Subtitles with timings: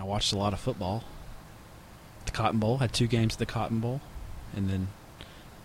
[0.00, 1.04] I watched a lot of football.
[2.24, 4.00] The Cotton Bowl had two games at the Cotton Bowl,
[4.56, 4.88] and then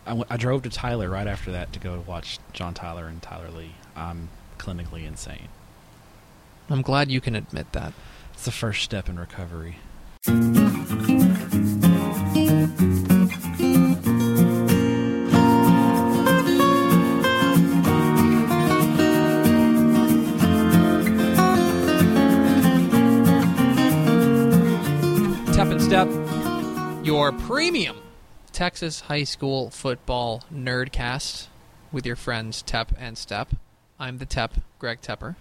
[0.05, 3.49] I, I drove to Tyler right after that to go watch John Tyler and Tyler
[3.49, 3.75] Lee.
[3.95, 5.47] I'm clinically insane.
[6.69, 7.93] I'm glad you can admit that.
[8.33, 9.77] It's the first step in recovery.
[27.05, 27.97] Your premium
[28.51, 31.49] Texas high school football nerdcast
[31.91, 33.49] with your friends Tep and Step.
[33.99, 35.35] I'm the Tep, Greg Tepper.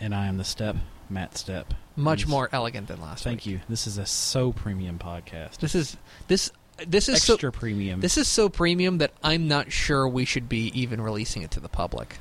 [0.00, 0.74] And I am the step,
[1.08, 1.66] Matt Stepp.
[1.94, 3.46] Much more elegant than last Thank week.
[3.46, 3.60] you.
[3.68, 5.58] This is a so premium podcast.
[5.58, 5.96] This is
[6.26, 6.50] this
[6.84, 8.00] this is so Extra premium.
[8.00, 11.60] this is so premium that I'm not sure we should be even releasing it to
[11.60, 12.18] the public.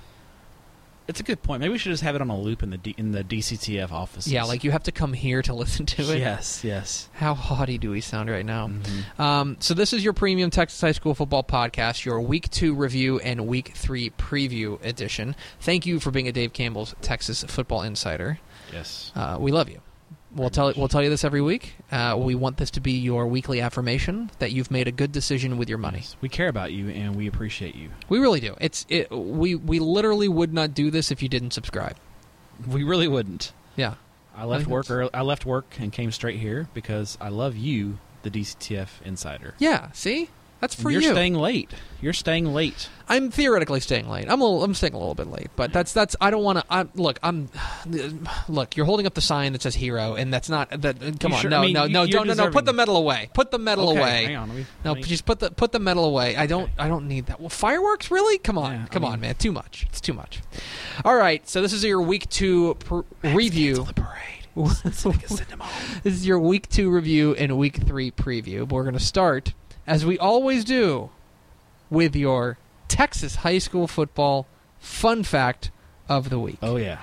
[1.08, 1.62] It's a good point.
[1.62, 3.92] Maybe we should just have it on a loop in the D, in the DCTF
[3.92, 4.32] offices.
[4.32, 6.20] Yeah, like you have to come here to listen to it.
[6.20, 7.10] Yes, yes.
[7.14, 8.68] How haughty do we sound right now?
[8.70, 9.20] Mhm.
[9.20, 13.20] Um, so this is your premium Texas high school football podcast, your week two review
[13.20, 15.36] and week three preview edition.
[15.60, 18.40] Thank you for being a Dave Campbell's Texas Football Insider.
[18.74, 19.12] Yes.
[19.16, 19.82] Uh, we love you.
[20.36, 21.76] We'll tell we'll tell you this every week.
[21.90, 25.58] Uh, we want this to be your weekly affirmation that you've made a good decision
[25.58, 26.00] with your money.
[26.00, 26.16] Yes.
[26.20, 27.90] We care about you and we appreciate you.
[28.10, 28.56] We really do.
[28.60, 29.10] It's it.
[29.10, 31.96] We we literally would not do this if you didn't subscribe.
[32.68, 33.54] We really wouldn't.
[33.78, 33.96] Yeah.
[34.36, 34.92] I left think work.
[34.92, 39.54] Early, I left work and came straight here because I love you, the DCTF insider.
[39.60, 39.92] Yeah.
[39.94, 40.30] See,
[40.74, 41.12] that's for you're you.
[41.12, 41.72] staying late.
[42.02, 42.90] You're staying late.
[43.08, 44.26] I'm theoretically staying late.
[44.30, 46.60] I'm a little, I'm staying a little bit late, but that's that's I don't want
[46.70, 46.90] to.
[46.96, 47.20] Look.
[47.24, 47.50] I'm
[48.48, 48.76] look.
[48.78, 51.02] You're holding up the sign that says hero, and that's not that.
[51.02, 52.50] Uh, come You on, sure- no, I mean, no, you- no, don't, no, no.
[52.52, 53.30] Put the medal away.
[53.34, 54.26] Put the medal Okay, away.
[54.26, 54.56] Hang on.
[54.56, 56.36] Me, No, me- just put the put the medal away.
[56.36, 56.70] I don't.
[56.78, 57.40] I don't need that.
[57.40, 58.38] Well, fireworks really?
[58.40, 59.36] Come on, Yeah, I come on, man.
[59.36, 59.86] Too much.
[59.90, 60.42] It's too much.
[61.04, 63.84] All right, so this is your week two pr- review.
[63.86, 64.94] The parade.
[64.94, 66.00] So they can send them home.
[66.04, 68.60] This is your week two review and week three preview.
[68.60, 69.54] But we're going to start,
[69.88, 71.10] as we always do,
[71.90, 74.48] with your Texas high school football
[74.80, 75.72] fun fact
[76.10, 76.58] of the week.
[76.62, 77.00] Oh yeah.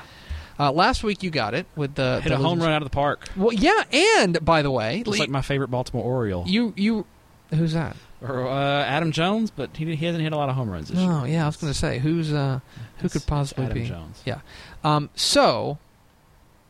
[0.58, 2.86] Uh, last week you got it with the Hit the a home run out of
[2.86, 3.26] the park.
[3.36, 6.44] Well, yeah, and by the way, Just like my favorite Baltimore Oriole.
[6.46, 7.06] you you
[7.50, 7.96] who's that?
[8.20, 10.98] or uh, Adam Jones, but he, he hasn't hit a lot of home runs this
[10.98, 11.10] year.
[11.10, 12.60] Oh, yeah, I was going to say who's uh
[12.98, 13.88] who It's- could possibly Adam be?
[13.88, 14.22] Jones.
[14.24, 14.40] Yeah.
[14.84, 15.78] Um, so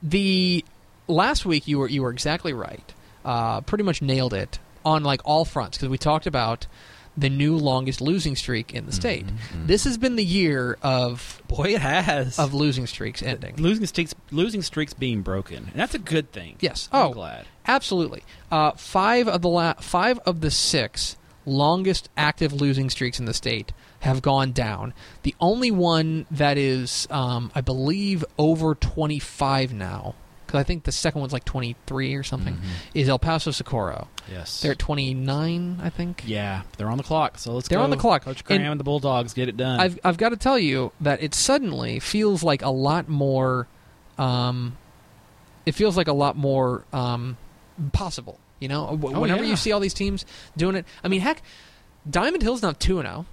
[0.03, 0.65] the
[1.09, 2.95] last week you were you were exactly right.
[3.25, 6.67] Uh, pretty much nailed it on like all fronts because we talked about
[7.17, 9.27] the new longest losing streak in the state.
[9.27, 9.67] mhm.
[9.67, 12.39] This has been the year of Boy, it has.
[12.39, 13.57] of losing streaks ending.
[13.59, 16.57] losing streaks, losing streaks being broken, and that's a good thing.
[16.61, 16.89] Yes.
[16.91, 17.45] I'm Oh, glad.
[17.67, 18.23] absolutely.
[18.51, 23.35] Uh, five of the la- five of the six longest active losing streaks in the
[23.35, 24.95] state have gone down.
[25.23, 30.15] The only one that is, um, I believe, over twenty five now,
[30.53, 32.61] because I think the second one's like twenty three or something, Mhm.
[32.93, 34.09] is El Paso Socorro.
[34.31, 34.61] Yes.
[34.61, 36.25] They're at twenty nine, I think.
[36.27, 37.39] yeah, they're on the clock.
[37.39, 37.85] So let's They're go.
[37.85, 38.25] on the clock.
[38.25, 39.81] Coach Graham And- and, the Bulldogs get it done.
[39.81, 43.67] I've I've got to tell you that it suddenly feels like a lot more,
[44.19, 44.77] um,
[45.65, 47.39] it feels like a lot more um,
[47.95, 48.39] possible.
[48.61, 49.51] You know, Oh, whenever yeah.
[49.51, 50.25] you see all these teams
[50.57, 51.43] doing it, I mean, heck,
[52.09, 53.27] Diamond Hill's not two and zero.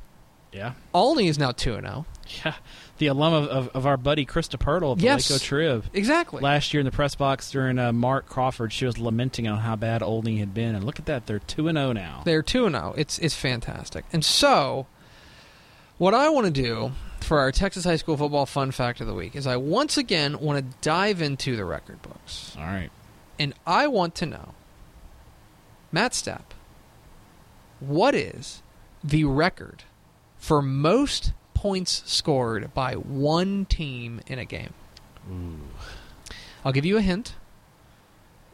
[0.52, 0.74] Yeah.
[0.94, 1.90] Olney is now two and oh.
[1.90, 2.06] zero.
[2.46, 2.54] Yeah.
[3.00, 5.30] The alum of, of, of our buddy Krista Pirtle of the Yes.
[5.30, 5.86] Waco Trib.
[5.94, 6.42] Exactly.
[6.42, 9.76] Last year in the press box during uh, Mark Crawford, she was lamenting on how
[9.76, 12.22] bad Olney had been, and look at that, they're two and zero now.
[12.26, 12.94] They're two and zero.
[12.98, 14.06] It's it's fantastic.
[14.12, 14.86] And so,
[15.98, 19.14] what I want to do for our Texas high school football fun fact of the
[19.14, 22.56] week is I once again want to dive into the record books.
[22.58, 22.90] All right.
[23.38, 24.54] And I want to know,
[25.92, 26.52] Matt Stepp,
[27.80, 28.62] what is
[29.04, 29.84] the record
[30.50, 34.74] for most points scored by one team in a game?
[35.32, 35.60] Ooh.
[36.66, 37.36] I'll give you a hint.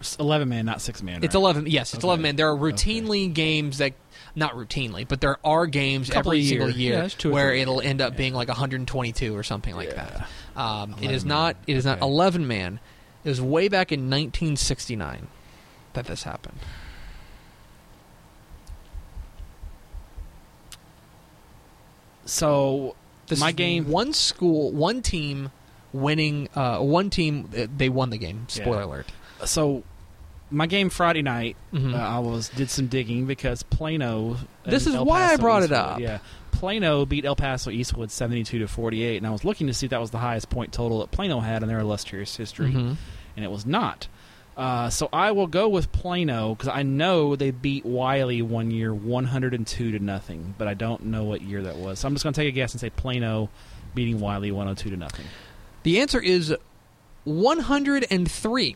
[0.01, 1.23] It's eleven man, not six man.
[1.23, 1.39] It's right?
[1.41, 1.67] 11.
[1.67, 2.07] Yes, it's Okay.
[2.09, 2.35] 11 man.
[2.35, 2.73] There are Okay.
[2.73, 3.93] routinely games that,
[4.35, 6.77] not routinely, but there are games Couple every a single year.
[6.91, 8.17] year Yeah, it's two or where it'll end up Yeah.
[8.17, 10.03] being like 122 or something like Yeah.
[10.55, 10.61] that.
[10.61, 11.55] Um, it 11 is not.
[11.55, 11.63] man.
[11.67, 12.81] It is not 11 man.
[13.23, 15.27] It was way back in 1969
[15.93, 16.57] that this happened.
[22.25, 22.95] So
[23.27, 23.89] This my is game.
[23.89, 25.51] one school, one team
[25.93, 26.49] winning.
[26.55, 28.45] Uh, one team uh, they won the game.
[28.47, 28.85] Spoiler Yeah.
[28.85, 29.07] alert.
[29.45, 29.83] So
[30.51, 31.93] my game Friday night, Mhm.
[31.93, 34.37] uh, I was did some digging because Plano.
[34.63, 35.99] This is El why I Paso brought it up.
[35.99, 36.19] Yeah,
[36.51, 39.89] Plano beat El Paso Eastwood seventy-two to forty-eight, and I was looking to see if
[39.91, 42.95] that was the highest point total that Plano had in their illustrious history, Mhm.
[43.35, 44.07] and it was not.
[44.57, 48.93] Uh, so I will go with Plano because I know they beat Wiley one year,
[48.93, 51.99] one hundred and two to nothing, but I don't know what year that was.
[51.99, 53.49] So I'm just going to take a guess and say Plano
[53.93, 55.25] beating Wiley one hundred two to nothing.
[55.83, 56.55] The answer is
[57.25, 58.75] 103.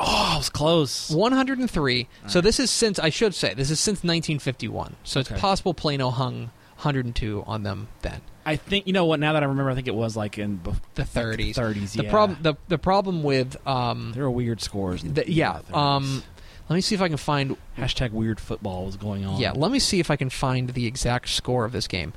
[0.00, 1.10] Oh, it was close.
[1.10, 2.08] 103.
[2.26, 4.96] So this is since I should say this is since 1951.
[5.04, 8.20] So it's possible Plano hung 102 on them then.
[8.48, 9.20] I think you know what.
[9.20, 11.54] Now that I remember, I think it was like in bef- The 30s.
[11.54, 11.92] Thirties.
[11.92, 12.10] The yeah.
[12.10, 15.02] problem the the problem with um There were weird scores.
[15.02, 16.22] the, yeah um
[16.68, 19.38] let me see if I can find hashtag weird football was going on.
[19.38, 22.14] yeah let me see if I can find the exact score of this game.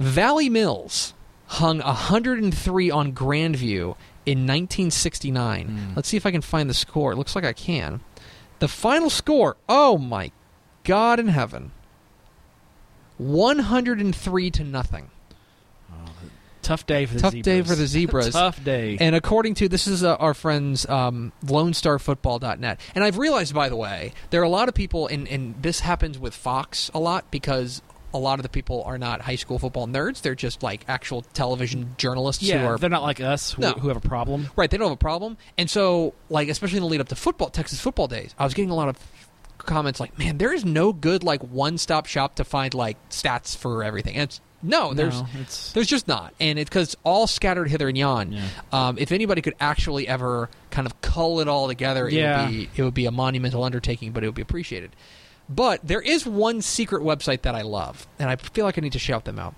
[0.00, 1.14] Valley Mills
[1.46, 3.96] hung 103 on Grandview
[4.26, 5.68] in 1969.
[5.68, 5.96] Mm.
[5.96, 7.12] Let's see if I can find the score.
[7.12, 8.00] It looks like I can.
[8.58, 9.56] The final score.
[9.68, 10.32] Oh my
[10.82, 11.70] God in heaven.
[13.18, 15.10] 103 to nothing.
[16.66, 17.44] Tough day for the Tough zebras.
[17.44, 18.30] day for the Zebras.
[18.32, 18.96] tough day.
[19.00, 23.76] And according to this is uh, our friends um, LoneStarFootball.net, and I've realized, by the
[23.76, 27.30] way, there are a lot of people, and, and this happens with Fox a lot
[27.30, 27.82] because
[28.14, 31.22] a lot of the people are not high school football nerds; they're just like actual
[31.34, 33.72] television journalists who yeah, are they're not like us who, No.
[33.72, 34.48] who have a problem.
[34.56, 34.70] right.
[34.70, 37.48] They don't have a problem, and so like especially in the lead up to football,
[37.50, 38.98] Texas football days, I was getting a lot of
[39.58, 43.56] comments like, "Man, there is no good like one stop shop to find like stats
[43.56, 45.28] for everything." And it's no, there's no,
[45.74, 48.32] there's just not, and it's because it's all scattered hither and yon.
[48.32, 48.48] yeah.
[48.72, 52.42] Um, if anybody could actually ever kind of cull it all together, Yeah.
[52.42, 54.90] it, would be, it would be a monumental undertaking, but it would be appreciated.
[55.48, 58.92] But there is one secret website that I love, and I feel like I need
[58.94, 59.54] to shout them out.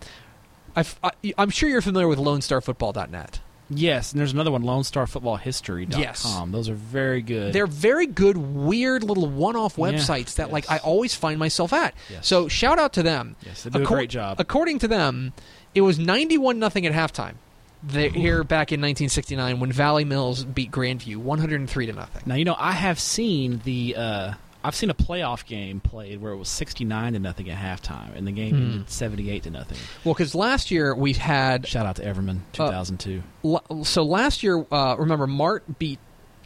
[0.77, 3.41] I've, I, I'm sure you're familiar with LoneStarFootball.net.
[3.71, 6.01] Yes, and there's another one, LoneStarFootballHistory.com.
[6.01, 6.27] Yes.
[6.51, 7.53] Those are very good.
[7.53, 11.95] They're very good, weird little one-off websites that, like, I always find myself at.
[12.09, 12.27] Yes.
[12.27, 13.37] So shout out to them.
[13.45, 14.41] yes, they do a great job.
[14.41, 15.33] According to them,
[15.75, 17.35] it was 91 nothing at halftime.
[17.83, 22.23] They, here back in 1969 when Valley Mills beat Grandview 103 to nothing.
[22.27, 24.33] Now you know I have seen the uh,
[24.69, 28.27] I've seen a playoff game played where it was 69 to nothing at halftime, and
[28.27, 28.63] the game Hmm.
[28.63, 29.79] ended 78 to nothing.
[30.05, 33.23] Well, because last year we had Shout out to Everman, Uh, 2002.
[33.45, 35.99] l- so last year uh, remember Mart beat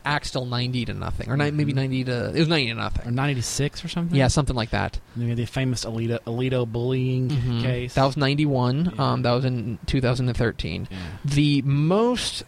[0.05, 1.77] Axtell 90 to nothing or ni- maybe Mhm.
[1.77, 3.15] 90 to it was 90 to nothing, or nothing.
[3.15, 4.19] 96 or something.
[4.19, 4.99] Yeah, something like that.
[5.15, 7.63] And the famous Aledo, Aledo bullying Mhm.
[7.63, 7.95] case.
[7.95, 8.93] That was 91.
[8.97, 9.13] Yeah.
[9.13, 10.89] Um, that was in 2013.
[10.91, 10.99] yeah.
[11.25, 12.43] The most,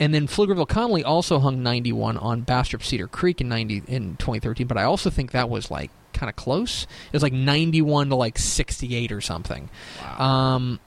[0.00, 4.66] and then Pflugerville Connally also hung 91 on Bastrop Cedar Creek in 90 in 2013.
[4.66, 6.84] But I also think that was like kind of close.
[6.84, 9.68] It was like 91 to like 68 or something.
[10.00, 10.18] Wow.
[10.24, 10.80] Um,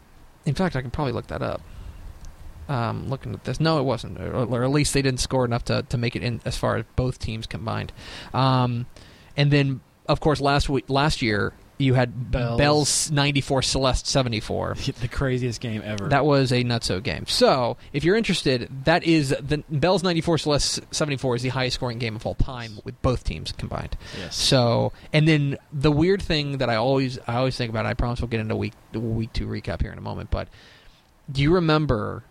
[0.45, 1.61] in fact, I can probably look that up.
[2.69, 5.65] Um, looking at this, no, it wasn't, or, or at least they didn't score enough
[5.65, 7.91] to, to make it in as far as both teams combined.
[8.33, 8.85] Um,
[9.35, 12.57] and then, of course, last week, last year you had Bells.
[12.57, 14.75] Bell's 94, Celeste 74.
[15.01, 16.07] the craziest game ever.
[16.07, 17.25] That was a nutso game.
[17.27, 21.99] So, if you're interested, that is the Bell's 94 Celeste 74 is the highest scoring
[21.99, 23.97] game of all time with both teams combined.
[24.17, 24.35] yes.
[24.35, 27.85] So, and then the weird thing that I always I always think about.
[27.85, 30.31] I promise we'll get into week week two recap here in a moment.
[30.31, 30.47] But
[31.31, 32.23] do you remember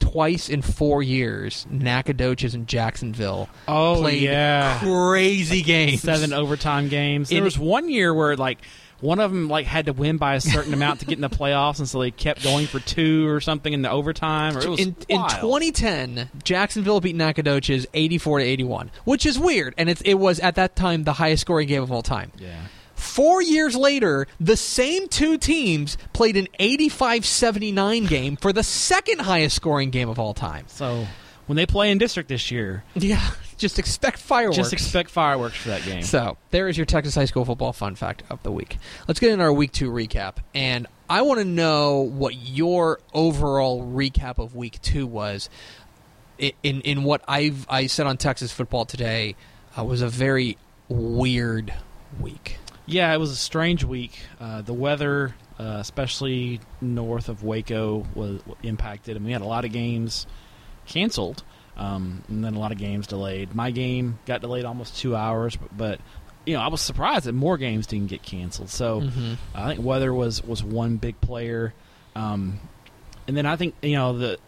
[0.00, 4.80] twice in four years Nacogdoches and Jacksonville oh played yeah.
[4.80, 6.02] crazy games?
[6.02, 7.28] Seven overtime games.
[7.28, 8.58] There In- was one year where like
[9.00, 11.30] one of them like had to win by a certain amount to get in the
[11.30, 14.56] playoffs, and so they kept going for two or something in the overtime.
[14.56, 19.74] Or it was in, in 2010, Jacksonville beat Nacogdoches 84 to 81, which is weird,
[19.78, 22.32] and it's, it was at that time the highest scoring game of all time.
[22.38, 22.60] Yeah.
[23.00, 29.56] Four years later, the same two teams played an 85-79 game for the second highest
[29.56, 30.64] scoring game of all time.
[30.68, 31.06] So
[31.46, 33.20] when they play in district this year, Yeah,
[33.56, 34.56] just expect fireworks.
[34.56, 36.02] just expect fireworks for that game.
[36.02, 38.78] So there is your Texas high school football fun fact of the week.
[39.08, 43.82] Let's get into our week two recap, and I want to know what your overall
[43.82, 45.48] recap of week two was.
[46.38, 49.34] In in what I've I said on Texas football today
[49.78, 50.56] uh, was a very
[50.88, 51.74] weird
[52.18, 52.56] week.
[52.86, 54.18] Yeah, it was a strange week.
[54.40, 59.64] Uh, the weather, uh, especially north of Waco, was impacted, and we had a lot
[59.64, 60.26] of games
[60.86, 61.44] canceled,
[61.76, 63.54] um, and then a lot of games delayed.
[63.54, 66.00] My game got delayed almost two hours, but, but
[66.46, 68.70] you know I was surprised that more games didn't get canceled.
[68.70, 69.36] So Mhm.
[69.54, 71.74] I think weather was was one big player,
[72.16, 72.58] um,
[73.28, 74.38] and then I think you know the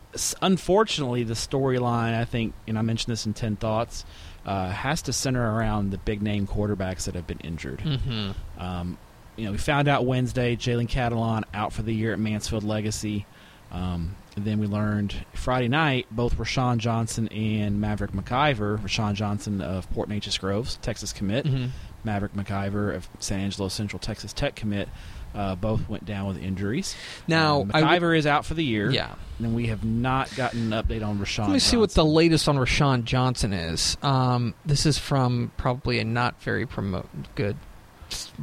[0.42, 4.04] unfortunately the storyline I think and I mentioned this in ten thoughts
[4.46, 7.80] uh, has to center around the big name quarterbacks that have been injured.
[7.80, 8.34] Mhm.
[8.58, 8.98] Um,
[9.36, 13.24] you know, we found out Wednesday Jalen Catalon out for the year at Mansfield Legacy.
[13.70, 18.78] Um, and then we learned Friday night both Roschon Johnson and Maverick McIver.
[18.78, 21.46] Roschon Johnson of Port Neches Groves, Texas commit.
[21.46, 21.70] Mhm.
[22.04, 24.88] Maverick McIver of San Angelo Central Texas Tech commit.
[25.34, 26.94] Uh, both went down with injuries.
[27.26, 28.90] Now Um, I w- McIver is out for the year.
[28.90, 29.14] yeah.
[29.38, 31.44] And we have not gotten an update on Roschon.
[31.44, 33.96] Let me see what the latest on Roschon Johnson is.
[34.02, 37.56] Um, this is from probably a not very promote good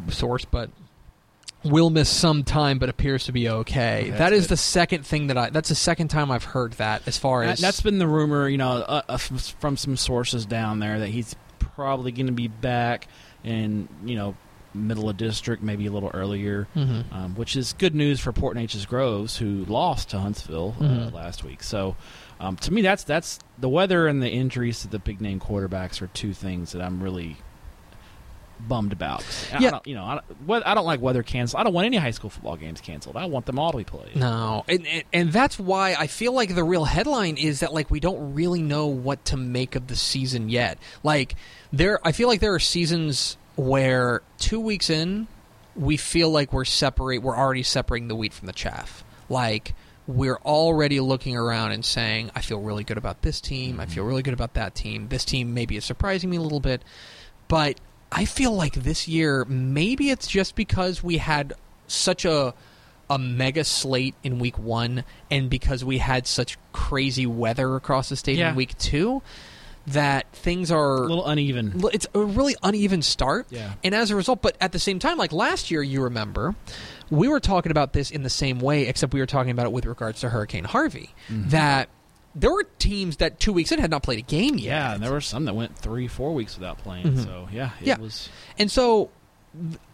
[0.09, 0.69] source, but
[1.63, 4.01] will miss some time, but appears to be okay.
[4.07, 4.43] Okay, that's good.
[4.49, 5.49] the second thing that I.
[5.51, 7.03] That's the second time I've heard that.
[7.07, 10.79] As far as that's been the rumor, you know, uh, uh, from some sources down
[10.79, 13.07] there that he's probably going to be back
[13.43, 14.35] and, you know,
[14.73, 17.11] middle of district, maybe a little earlier, Mhm.
[17.13, 21.13] um, which is good news for Port Neches Groves, who lost to Huntsville uh, Mhm.
[21.13, 21.63] last week.
[21.63, 21.95] So,
[22.39, 26.01] um, to me, that's that's the weather and the injuries to the big name quarterbacks
[26.01, 27.37] are two things that I'm really
[28.67, 29.23] bummed about.
[29.53, 29.69] I Yeah.
[29.71, 31.61] don't, you know, I don't, I don't like weather canceled.
[31.61, 33.15] I don't want any high school football games canceled.
[33.15, 34.17] I want them all to be played.
[34.17, 37.89] No, and, and and that's why I feel like the real headline is that like
[37.89, 40.77] we don't really know what to make of the season yet.
[41.03, 41.35] Like
[41.71, 45.27] there, I feel like there are seasons where two weeks in,
[45.75, 47.21] we feel like we're separate.
[47.21, 49.03] We're already separating the wheat from the chaff.
[49.27, 49.73] Like
[50.07, 53.79] we're already looking around and saying, "I feel really good about this team.
[53.79, 54.09] I feel mm-hmm.
[54.09, 55.09] really good about that team.
[55.09, 56.83] This team maybe is surprising me a little bit."
[57.49, 57.79] But
[58.11, 61.53] I feel like this year, maybe it's just because we had
[61.87, 62.53] such a
[63.09, 68.15] a mega slate in week one, and because we had such crazy weather across the
[68.15, 68.51] state Yeah.
[68.51, 69.21] in week two,
[69.93, 71.81] that things are A little uneven.
[71.93, 73.47] it's a really uneven start.
[73.49, 73.73] Yeah.
[73.83, 76.55] And as a result, but at the same time, like last year, you remember,
[77.09, 79.71] we were talking about this in the same way, except we were talking about it
[79.71, 81.09] with regards to Hurricane Harvey.
[81.29, 81.49] Mm-hmm.
[81.49, 81.89] That
[82.35, 84.63] there were teams that two weeks in had not played a game yet.
[84.65, 87.05] Yeah, and there were some that went three, four weeks without playing.
[87.07, 87.23] Mhm.
[87.23, 87.97] So yeah, it Yeah.
[87.97, 88.29] was.
[88.57, 89.09] And so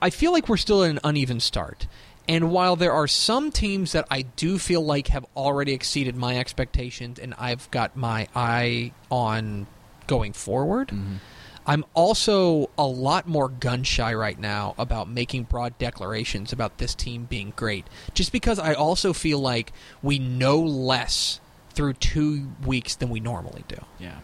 [0.01, 1.87] I feel like we're still in an uneven start.
[2.27, 6.37] And while there are some teams that I do feel like have already exceeded my
[6.39, 9.67] expectations and I've got my eye on
[10.07, 11.19] going forward, Mhm.
[11.67, 16.93] I'm also a lot more gun shy right now about making broad declarations about this
[16.93, 17.85] team being great.
[18.13, 21.39] Just because I also feel like we know less
[21.71, 23.77] through two weeks than we normally do.
[23.99, 24.19] Yeah.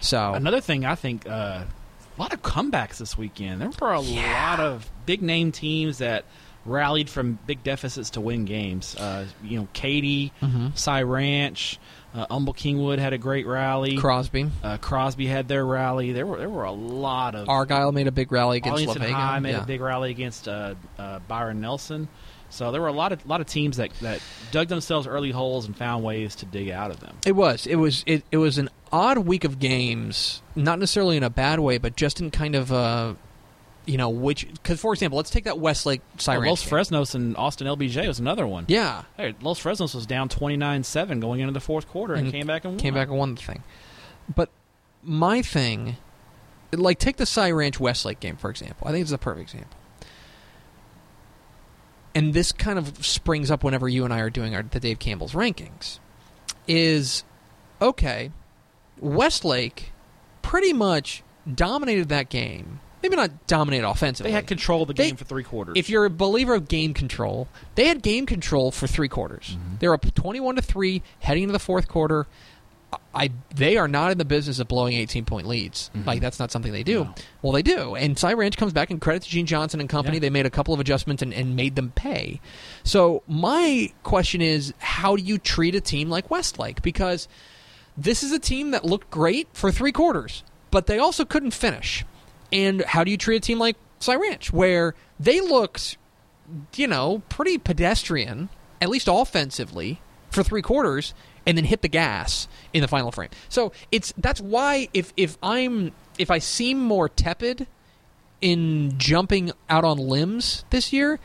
[0.00, 3.60] So Another thing, I think uh, a lot of comebacks this weekend.
[3.60, 6.24] There were a lot of big name teams that
[6.64, 8.96] rallied from big deficits to win games.
[8.96, 10.76] Uh, you know, Katy, Mhm.
[10.78, 11.78] Cy Ranch,
[12.14, 13.96] uh, Humble Kingwood had a great rally.
[13.96, 16.12] Crosby, uh, Crosby had their rally.
[16.12, 19.12] There were there were a lot of Argyle made a big rally against Arlington.
[19.12, 19.62] High made Yeah.
[19.62, 22.08] a big rally against uh, uh, Byron Nelson.
[22.50, 25.64] So there were a lot of lot of teams that, that dug themselves early holes
[25.64, 27.16] and found ways to dig out of them.
[27.24, 27.66] It was.
[27.66, 28.04] It was.
[28.06, 31.96] It, it was an odd week of games, not necessarily in a bad way, but
[31.96, 33.16] just in kind of a,
[33.86, 36.48] you know, which because for example, let's take that Westlake Oh, Siren.
[36.48, 38.64] Los Fresnos and Austin LBJ was another one.
[38.68, 42.46] Yeah, Hey, Los Fresnos was down 29-7 going into the fourth quarter and, And came
[42.46, 42.78] back and won.
[42.80, 43.62] came back and won the thing.
[44.34, 44.50] But
[45.02, 45.96] my thing,
[46.72, 48.86] like take the Cy Ranch Westlake game for example.
[48.86, 49.76] I think it's a perfect example.
[52.14, 54.98] And this kind of springs up whenever you and I are doing our, the Dave
[54.98, 55.98] Campbell's rankings.
[56.68, 57.24] Is
[57.80, 58.30] okay.
[59.00, 59.90] Westlake
[60.42, 61.22] pretty much
[61.52, 62.80] dominated that game.
[63.02, 64.30] Maybe not dominate offensively.
[64.30, 65.74] They had control of the They- game for three quarters.
[65.76, 69.56] if you're a believer of game control, they had game control for three quarters.
[69.58, 69.78] Mhm.
[69.80, 72.26] They were up twenty-one to three heading into the fourth quarter.
[73.14, 75.90] I they are not in the business of blowing eighteen point leads.
[75.96, 76.06] Mhm.
[76.06, 77.04] Like that's not something they do.
[77.04, 77.14] No.
[77.40, 77.94] Well, they do.
[77.94, 80.16] And Cy Ranch comes back and credit to Gene Johnson and company.
[80.18, 80.20] Yeah.
[80.20, 82.40] They made a couple of adjustments and, and made them pay.
[82.84, 86.82] So my question is, how do you treat a team like Westlake?
[86.82, 87.28] Because
[87.96, 92.04] this is a team that looked great for three quarters, but they also couldn't finish.
[92.52, 95.96] And how do you treat a team like Cy Ranch, where they looked,
[96.76, 101.14] you know, pretty pedestrian, at least offensively, for three quarters,
[101.46, 103.30] and then hit the gas in the final frame.
[103.48, 107.66] So it's that's why if if I'm if I seem more tepid
[108.40, 111.18] in jumping out on limbs this year,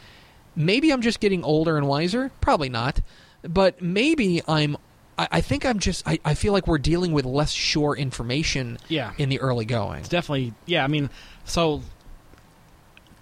[0.55, 2.31] maybe I'm just getting older and wiser.
[2.41, 3.01] Probably not,
[3.43, 4.77] but maybe I'm.
[5.17, 6.07] I, I think I'm just.
[6.07, 10.00] I, I feel like we're dealing with less sure information yeah, in the early going.
[10.01, 10.83] it's definitely yeah.
[10.83, 11.09] I mean,
[11.45, 11.81] so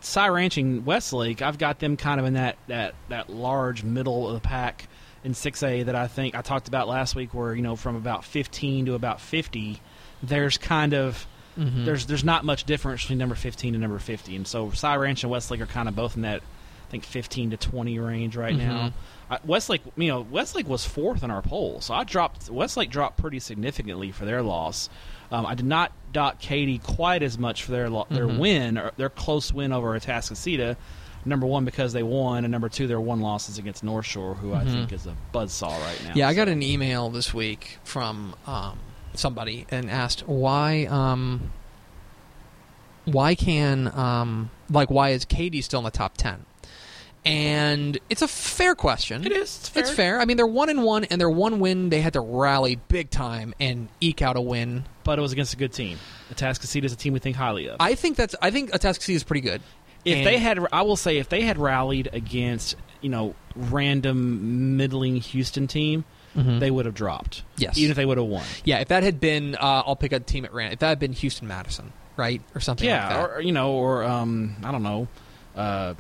[0.02, 4.28] Cy Ranch and Westlake, I've got them kind of in that that that large middle
[4.28, 4.88] of the pack
[5.24, 7.96] in six A that I think I talked about last week, where you know from
[7.96, 9.82] about fifteen to about fifty,
[10.22, 11.26] there's kind of
[11.58, 11.86] Mhm.
[11.86, 15.24] there's there's not much difference between number 15 and number 50 and so Cy Ranch
[15.24, 18.54] and Westlake are kind of both in that I think 15 to 20 range right
[18.54, 18.92] now
[19.30, 23.18] Uh, Westlake you know Westlake was fourth in our poll so I dropped Westlake dropped
[23.18, 24.88] pretty significantly for their loss
[25.32, 28.38] um, I did not dot Katy quite as much for their lo- their Mhm.
[28.38, 30.76] win or their close win over Atascocita
[31.26, 34.54] number one because they won and number two their one losses against North Shore who
[34.54, 34.72] I Mhm.
[34.72, 38.78] think is a buzzsaw right now Yeah, I got an email this week from um,
[39.16, 41.52] somebody and asked why um,
[43.06, 46.46] why can um, like why is Katy still in the top ten?
[47.26, 49.26] And it's a fair question.
[49.26, 49.82] it is it's fair.
[49.84, 50.20] It's fair.
[50.22, 53.10] I mean, they're one and one, and their one win they had to rally big
[53.10, 54.86] time and eke out a win.
[55.04, 55.98] but it was against a good team
[56.34, 58.36] Atascocita is a team we think highly of I think that's.
[58.42, 59.62] I think Atascocita is pretty good.
[60.04, 64.78] If And- they had, I will say, if they had rallied against you know random
[64.78, 66.06] middling Houston team,
[66.36, 66.60] Mhm.
[66.60, 67.44] they would have dropped.
[67.58, 67.78] Yes.
[67.78, 68.44] even if they would have won.
[68.66, 70.74] yeah, if that had been, uh, I'll pick a team at random.
[70.74, 73.30] If that had been Houston Madison, right, or something like Yeah, that.
[73.30, 75.08] or you know, or um, I don't know,
[75.56, 75.94] uh,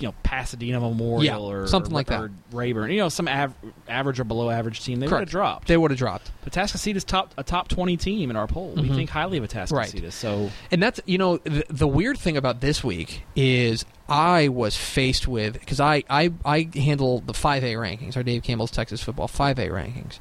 [0.00, 2.90] you know, Pasadena Memorial Yeah, or something like or Rayburn.
[2.90, 3.54] You know, some av-
[3.88, 5.00] average or below average team.
[5.00, 5.68] They would have dropped.
[5.68, 6.30] they would have dropped.
[6.44, 8.72] But Atascocita's top a top twenty team in our poll.
[8.76, 8.94] We Mhm.
[8.96, 10.12] think highly of Atascocita.
[10.12, 14.76] So And that's you know the, the weird thing about this week is I was
[14.76, 19.02] faced with because I, I I handle the five A rankings, our Dave Campbell's Texas
[19.02, 20.18] football five A rankings,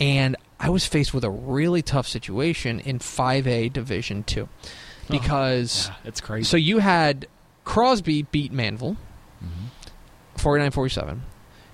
[0.00, 4.48] and I was faced with a really tough situation in five A Division two
[5.08, 6.44] because yeah, it's crazy.
[6.44, 7.26] so you had
[7.64, 8.96] Crosby beat Manvel
[9.42, 9.70] Mhm.
[10.36, 11.20] 49-47.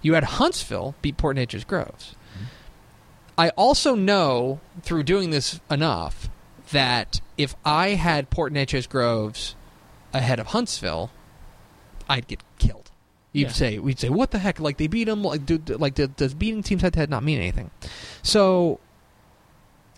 [0.02, 2.14] You had Huntsville beat Port Neches Groves.
[2.38, 2.46] Mhm.
[3.38, 6.28] I also know through doing this enough
[6.73, 9.54] that if I had Port Neches Groves
[10.12, 11.11] ahead of Huntsville,
[12.08, 12.90] I'd get killed.
[13.32, 13.52] You'd Yeah.
[13.52, 14.58] say we'd say what the heck?
[14.61, 15.23] Like they beat them?
[15.23, 17.70] Like do, do- like do- does beating teams head to head not mean anything?
[18.23, 18.80] So.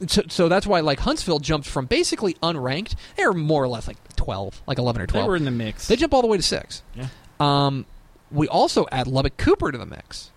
[0.07, 2.95] So, so that's why like Huntsville jumped from basically unranked.
[3.17, 5.27] They were more or less like twelve, like eleven or they twelve.
[5.27, 5.89] were in the mix.
[5.89, 6.83] They jump all the way to six.
[6.95, 7.09] Yeah.
[7.41, 7.87] Um,
[8.31, 10.31] we also add Lubbock Cooper to the mix.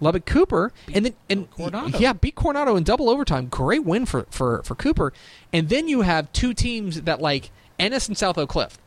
[0.00, 1.98] Lubbock Cooper, and then and Coronado.
[1.98, 3.46] yeah, beat Coronado in double overtime.
[3.48, 5.12] Great win for for for Cooper.
[5.52, 7.50] And then you have two teams that like
[7.80, 8.78] Ennis and South Oak Cliff.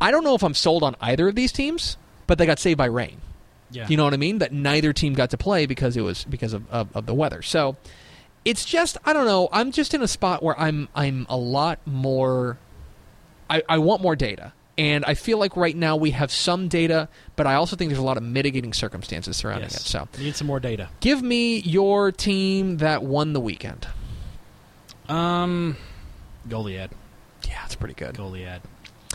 [0.00, 1.96] I don't know if I'm sold on either of these teams,
[2.28, 3.20] but they got saved by rain.
[3.72, 3.88] yeah.
[3.88, 4.38] You know what I mean?
[4.38, 7.42] That neither team got to play because it was because of, of, of the weather.
[7.42, 7.76] So
[8.44, 9.48] it's just I don't know.
[9.50, 12.56] I'm just in a spot where I'm I'm a lot more.
[13.50, 17.10] I, I want more data, and I feel like right now we have some data,
[17.36, 19.82] but I also think there's a lot of mitigating circumstances surrounding yes.
[19.82, 19.86] it.
[19.86, 20.88] So need some more data.
[21.00, 23.86] give me your team that won the weekend.
[25.06, 25.76] Um,
[26.48, 26.92] Goliad.
[27.46, 28.14] Yeah, it's pretty good.
[28.14, 28.62] Goliad.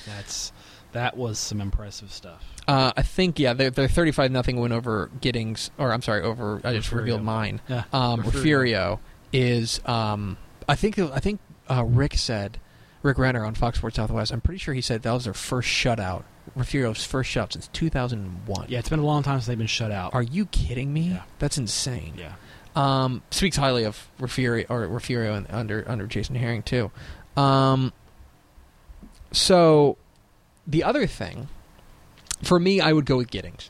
[0.06, 0.54] That's
[0.92, 2.46] that was some impressive stuff.
[2.68, 6.74] Uh, I think yeah, their 35 nothing win over Giddings, or I'm sorry, over I
[6.74, 6.98] just Refugio.
[7.00, 7.62] revealed mine.
[7.68, 7.86] Yeah.
[7.92, 8.40] um, Refugio.
[8.40, 9.00] Refugio
[9.34, 10.38] is um,
[10.70, 11.40] I think I think
[11.72, 12.60] uh, Rick said
[13.06, 14.34] Rick Renner on Fox Sports Southwest.
[14.34, 16.24] I'm pretty sure he said that was their first shutout.
[16.56, 18.66] Refugio's first shutout since 2001.
[18.68, 20.14] Yeah, it's been a long time since they've been shut out.
[20.14, 21.10] Are you kidding me?
[21.10, 21.24] Yeah.
[21.40, 22.16] That's insane.
[22.18, 22.34] yeah.
[22.76, 26.92] Um, speaks highly of Refugio or Refugio and under under Jason Herring too.
[27.38, 27.94] Um,
[29.32, 29.98] so
[30.68, 31.48] the other thing
[32.44, 33.70] for me, I would go with Giddings.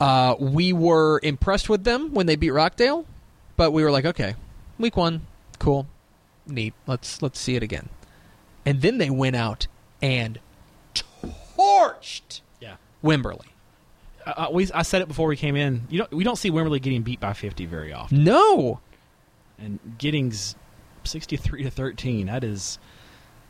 [0.00, 3.04] Uh, we were impressed with them when they beat Rockdale,
[3.56, 4.36] but we were like, okay,
[4.78, 5.26] week one,
[5.58, 5.86] cool,
[6.46, 6.72] neat.
[6.86, 7.88] Let's let's see it again.
[8.66, 9.66] And then they went out
[10.02, 10.38] and
[10.94, 12.76] torched Yeah.
[13.02, 13.46] Wimberley.
[14.26, 15.86] Uh, uh, we, I said it before we came in.
[15.88, 18.24] You don't, we don't see Wimberley getting beat by 50 very often.
[18.24, 18.80] No,
[19.58, 20.54] And Giddings
[21.04, 22.26] 63 to 13.
[22.26, 22.78] That is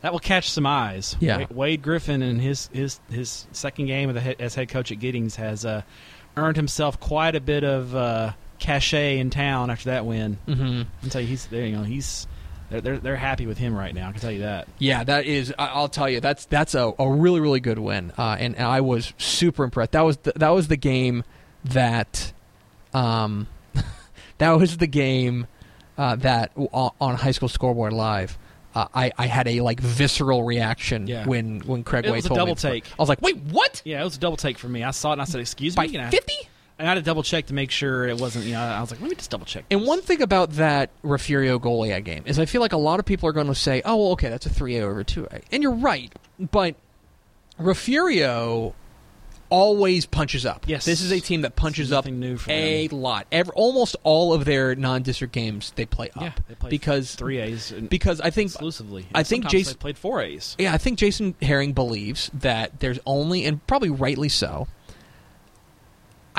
[0.01, 1.17] that will catch some eyes.
[1.19, 1.45] Yeah.
[1.49, 5.35] Wade, Griffin and his his his second game of the as head coach at Giddings
[5.35, 5.81] has uh,
[6.37, 10.37] earned himself quite a bit of uh, cachet in town after that win.
[10.47, 10.83] mm-hmm.
[11.03, 11.65] I tell you he's there.
[11.65, 12.27] You know he's
[12.69, 14.09] they're, they're they're happy with him right now.
[14.09, 14.67] I can tell you that.
[14.77, 15.53] Yeah, that is.
[15.59, 18.81] I'll tell you, that's that's a, a really really good win, uh, and, and I
[18.81, 19.91] was super impressed.
[19.93, 21.23] That was the, that was the game
[21.65, 22.31] that,
[22.93, 23.47] um,
[24.37, 25.47] that was the game
[25.97, 28.37] uh, that on, on High School Scoreboard Live.
[28.75, 31.25] Uh, I, I had a like visceral reaction Yeah.
[31.25, 32.55] when when Craig It Way was a told double me.
[32.55, 32.85] take.
[32.91, 33.81] I was like, wait, what?
[33.83, 34.83] Yeah, it was a double take for me.
[34.83, 36.35] I saw it and I said, "Excuse By me." Fifty?
[36.79, 38.45] I had to double check to make sure it wasn't.
[38.45, 40.91] You know, I was like, "Let me just double check." And one thing about that
[41.03, 43.81] Refugio Goliad game is I feel like a lot of people are going to say,
[43.83, 45.41] oh, well, okay, that's a 3A over 2A.
[45.51, 46.75] And you're right, but
[47.57, 48.73] Refugio
[49.49, 50.65] always punches up.
[50.67, 50.85] Yes.
[50.85, 53.01] This is a team that punches up new for a them.
[53.01, 53.27] lot.
[53.31, 56.21] Every, almost all of their non-district games they play up.
[56.21, 59.07] yeah, they played because three A's because I think exclusively.
[59.13, 60.55] I think Jason- played four A's.
[60.59, 64.67] yeah, I think Jason Herring believes that there's only, and probably rightly so.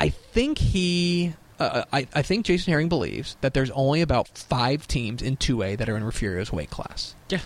[0.01, 4.87] I think he, uh, I, I think Jason Herring believes that there's only about five
[4.87, 7.13] teams in 2A that are in Refugio's weight class.
[7.29, 7.39] Yeah,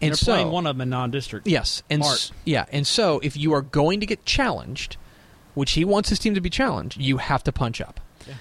[0.00, 1.46] And they're so, playing one of them in non-district.
[1.46, 4.96] yes, and s- yeah, and so if you are going to get challenged,
[5.54, 8.00] which he wants his team to be challenged, you have to punch up.
[8.26, 8.34] Yeah.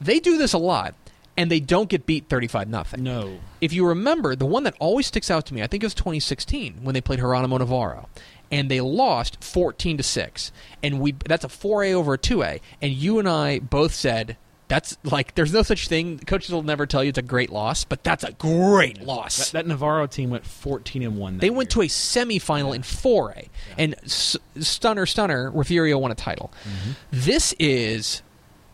[0.00, 0.94] They do this a lot,
[1.36, 5.06] and they don't get beat 35 nothing No, if you remember, the one that always
[5.06, 8.08] sticks out to me, I think it was 2016 when they played Geronimo Navarro,
[8.52, 12.92] and they lost 14 to six, and we that's a 4A over a 2A, and
[12.92, 14.36] you and I both said
[14.68, 16.18] that's like there's no such thing.
[16.20, 19.50] Coaches will never tell you it's a great loss, but that's a great loss.
[19.50, 21.38] that, that Navarro team went fourteen and one.
[21.38, 26.52] they went to a semifinal in 4A, and s- stunner, stunner, Refugio won a title.
[26.64, 26.90] Mm-hmm.
[27.10, 28.22] This is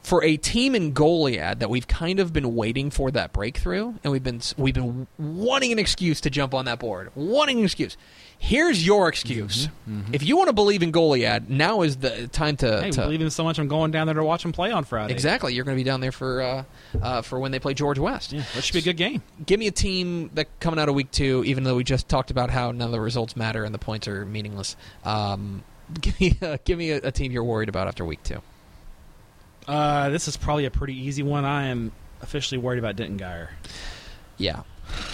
[0.04, 4.12] for a team in Goliad that we've kind of been waiting for that breakthrough, and
[4.12, 7.96] we've been we've been wanting an excuse to jump on that board, wanting an excuse.
[8.40, 9.68] Here's your excuse.
[9.88, 12.82] Mm-hmm, If you want to believe in Goliad, now is the time to.
[12.82, 13.58] Hey, to believe him so much.
[13.58, 15.12] I'm going down there to watch him play on Friday.
[15.12, 16.64] exactly, you're going to be down there for uh,
[17.02, 18.32] uh, for when they play George West.
[18.32, 19.22] Yeah, that should be a good game.
[19.44, 22.30] Give me a team that coming out of week two, even though we just talked
[22.30, 24.76] about how none of the results matter and the points are meaningless.
[25.04, 25.64] Um,
[26.00, 28.40] give me uh, give me a, a team you're worried about after week two.
[29.66, 31.44] Uh, this is probably a pretty easy one.
[31.44, 33.48] I am officially worried about Denton Guyer.
[34.38, 34.62] Yeah,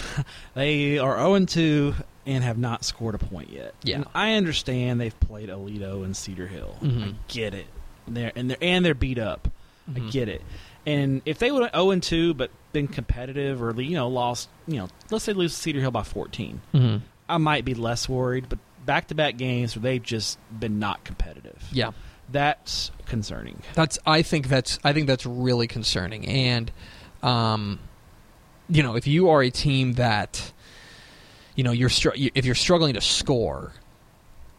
[0.53, 3.73] They are 0 2 and have not scored a point yet.
[3.83, 3.97] Yeah.
[3.97, 6.75] And I understand they've played Aledo and Cedar Hill.
[6.81, 7.09] Mhm.
[7.09, 7.67] I get it.
[8.07, 9.47] They're and they're and they're beat up.
[9.87, 10.11] I Mhm.
[10.11, 10.41] get it.
[10.87, 14.77] And if they would have 0 2 but been competitive or you know lost, you
[14.77, 16.97] know, let's say lose Cedar Hill by 14, mm-hmm.
[17.29, 18.47] I might be less worried.
[18.49, 21.63] But back to back games where they've just been not competitive.
[21.71, 21.91] yeah.
[22.31, 23.61] That's concerning.
[23.75, 26.27] That's I think that's I think that's really concerning.
[26.27, 26.71] And
[27.21, 27.77] um,
[28.67, 30.51] you know, if you are a team that
[31.55, 33.71] you know you're str- if you're struggling to score,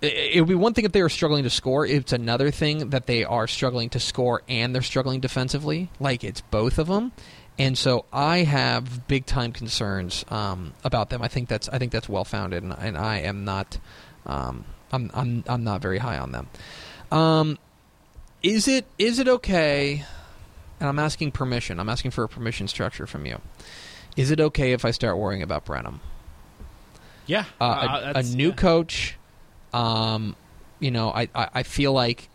[0.02, 1.87] it, would be one thing if they were struggling to score.
[1.87, 5.90] It's another thing that they are struggling to score and they're struggling defensively.
[6.00, 7.12] Like it's both of them.
[7.59, 11.22] And so I have big time concerns um, about them.
[11.22, 13.78] I think that's I think that's well founded, and, and I am not
[14.26, 16.48] um, I'm I'm I'm not very high on them.
[17.11, 17.59] Um,
[18.42, 20.04] is it is it okay?
[20.78, 21.80] And I'm asking permission.
[21.80, 23.40] I'm asking for a permission structure from you.
[24.16, 26.00] Is it okay if I start worrying about Brenham?
[27.26, 27.44] Yeah.
[27.60, 28.54] Uh, Uh, a, a new yeah.
[28.54, 29.16] coach.
[29.72, 30.36] Um,
[30.80, 32.28] you know, I, I I feel like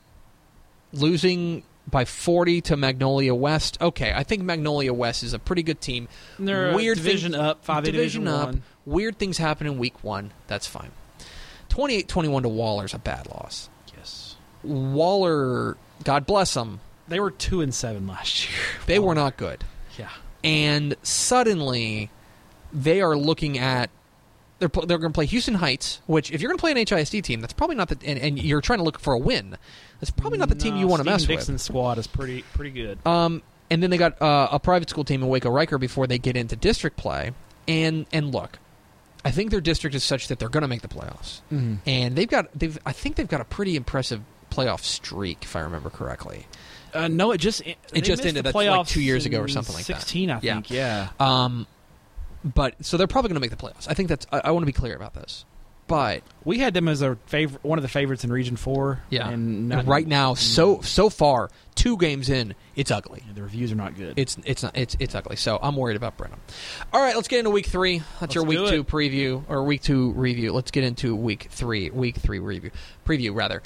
[0.94, 3.78] losing by 40 to Magnolia West.
[3.82, 6.08] Okay, I think Magnolia West is a pretty good team.
[6.38, 8.46] They're Weird a division thing- up, 5 division division up.
[8.48, 8.64] one.
[8.86, 10.32] Weird things happen in week one.
[10.48, 10.92] That's fine.
[11.70, 13.70] 28-21 to Waller's a bad loss.
[13.98, 14.36] Yes.
[14.64, 18.60] Waller, God bless them, They were 2 and 7 last year.
[18.88, 19.64] they were not good.
[19.98, 20.10] Yeah.
[20.44, 22.10] and suddenly
[22.74, 23.90] they are looking at
[24.62, 26.78] they're pl- they're going to play Houston Heights, which if you're going to play an
[26.78, 29.58] HISD team, that's probably not the and, and you're trying to look for a win.
[30.00, 33.06] That's probably not the team you want to mess Dixon's squad is pretty pretty good.
[33.06, 36.18] Um, and then they got uh, a private school team in Waco Reicher before they
[36.18, 37.32] get into district play.
[37.68, 38.58] And and look,
[39.26, 41.76] I think their district is such that they're going to make the playoffs, Mm-hmm.
[41.86, 45.60] and they've got they've I think they've got a pretty impressive playoff streak if I
[45.62, 46.48] remember correctly.
[46.94, 48.44] Uh, no, it just it, just ended.
[48.44, 49.98] the That's like two years ago or something like that.
[50.02, 50.54] Sixteen, I Yeah.
[50.56, 50.72] think.
[50.72, 51.10] Yeah.
[51.20, 51.66] Um,
[52.44, 53.88] but so they're probably going to make the playoffs.
[53.90, 54.28] I think that's.
[54.32, 55.46] I, I want to be clear about this.
[55.88, 59.04] But We had them as our favorite, one of the favorites in Region Four.
[59.10, 60.86] yeah, and, not, and right now, so mm.
[60.86, 63.24] so far, two games in, it's ugly.
[63.28, 64.18] Yeah, the reviews are not good.
[64.18, 65.36] It's it's not it's it's ugly.
[65.36, 66.40] So I'm worried about Brenham.
[66.94, 68.00] All right, let's get into week three.
[68.00, 70.54] That's Let's your week two preview or week two review.
[70.54, 71.90] Let's get into week three.
[71.90, 72.72] Week three review
[73.06, 73.62] preview rather.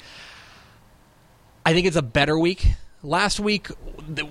[1.64, 2.66] I think it's a better week.
[3.04, 3.68] Last week,
[4.08, 4.26] the,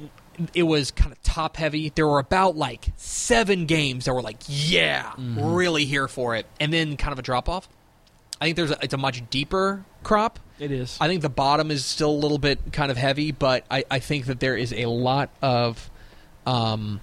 [0.54, 1.92] it was kind of top heavy.
[1.94, 6.72] There were about like seven games that were like, yeah, really here for it, and
[6.72, 7.68] then kind of a drop off.
[8.42, 10.40] I think there's a, it's a much deeper crop.
[10.60, 10.98] it is.
[11.00, 14.00] I think the bottom is still a little bit kind of heavy, but I, I
[14.00, 15.90] think that there is a lot of,
[16.46, 17.00] um,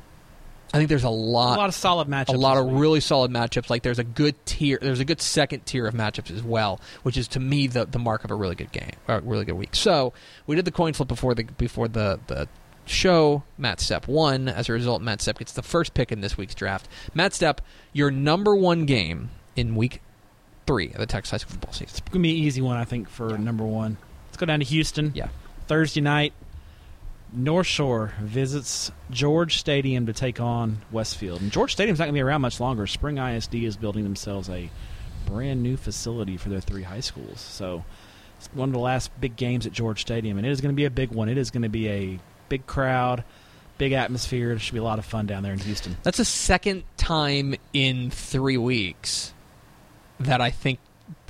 [0.75, 2.35] I think there's a lot, a lot, of solid matchups.
[2.35, 3.71] a lot of really solid matchups.
[3.71, 7.17] Like there's a good tier, there's a good second tier of matchups as well, which
[7.17, 9.71] is to me the the mark of a really good game, a really good week.
[9.73, 10.13] So
[10.47, 12.49] we did the coin flip before the before the the
[12.87, 13.43] show.
[13.59, 14.49] Matt Stepp won.
[14.49, 16.89] As a result, Matt Stepp gets the first pick in this week's draft.
[17.15, 17.59] Matt Stepp,
[17.93, 20.01] your number one game in week
[20.67, 21.97] three of the Texas high school football season.
[21.99, 23.97] It's gonna be an easy one, I think, for number one.
[24.29, 25.13] Let's go down to Houston.
[25.15, 25.29] Yeah.
[25.67, 26.33] Thursday night,
[27.33, 31.41] North Shore visits George Stadium to take on Westfield.
[31.41, 32.87] And George Stadium's not going to be around much longer.
[32.87, 34.71] Spring ISD is building themselves a
[35.25, 37.41] brand new facility for their three high schools.
[37.41, 37.85] So
[38.39, 40.77] it's one of the last big games at George Stadium, and it is going to
[40.77, 41.29] be a big one.
[41.29, 42.19] It is going to be a
[42.53, 43.25] big crowd,
[43.79, 44.53] big atmosphere.
[44.53, 45.97] It should be a lot of fun down there in Houston.
[46.03, 49.33] That's the second time in three weeks
[50.21, 50.79] that I think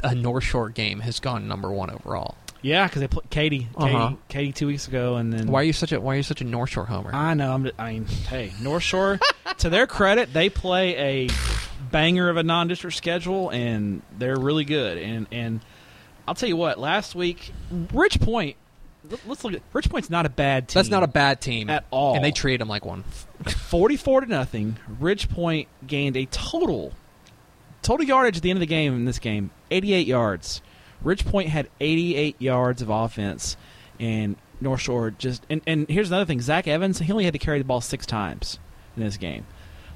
[0.03, 2.37] a North Shore game has gone number one overall.
[2.61, 4.17] Yeah, because they put Katy, Katy, Uh-huh.
[4.29, 6.41] Katy two weeks ago, and then Why are you such a Why are you such
[6.41, 7.15] a North Shore homer?
[7.15, 7.53] I know.
[7.55, 9.21] I'm, I mean, hey, North Shore.
[9.59, 11.29] to their credit, they play a
[11.93, 14.99] banger of a non-district schedule, and they're really good.
[14.99, 15.61] And and
[16.27, 16.79] I'll tell you what.
[16.81, 17.53] Last week,
[17.93, 18.57] Ridge Point.
[19.11, 20.75] Let- Let's look at Ridge Point's not a bad team.
[20.79, 22.15] That's not a bad team At all.
[22.15, 23.03] and they treated him like one.
[23.47, 24.77] forty-four to nothing.
[25.01, 26.93] Ridge Point gained a total
[27.83, 30.63] total yardage at the end of the game in this game, eighty-eight yards.
[31.03, 33.57] Ridge Point had eighty-eight yards of offense,
[33.99, 37.39] and North Shore just and, and here's another thing: Zach Evans he only had to
[37.41, 38.59] carry the ball six times
[38.97, 39.45] in this game.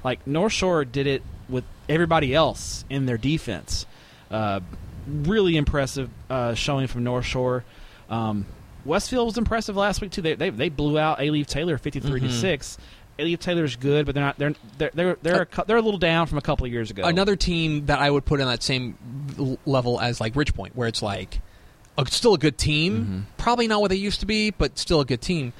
[0.03, 3.85] Like North Shore did it with everybody else in their defense.
[4.29, 4.59] Uh,
[5.07, 7.63] really impressive uh, showing from North Shore.
[8.09, 8.45] Um,
[8.87, 10.21] Westfield was impressive last week too.
[10.21, 12.31] They they, they blew out Alief Taylor fifty to Mhm.
[12.31, 12.77] six.
[13.19, 14.37] Alief Taylor's good, but they're not.
[14.37, 17.03] They're they're they're they're, a, they're a little down from a couple of years ago.
[17.03, 20.87] Another team that I would put on that same level as like Ridge Point, where
[20.87, 21.39] it's like
[21.97, 23.37] a, still a good team, Mhm.
[23.37, 25.53] probably not what they used to be, but still a good team.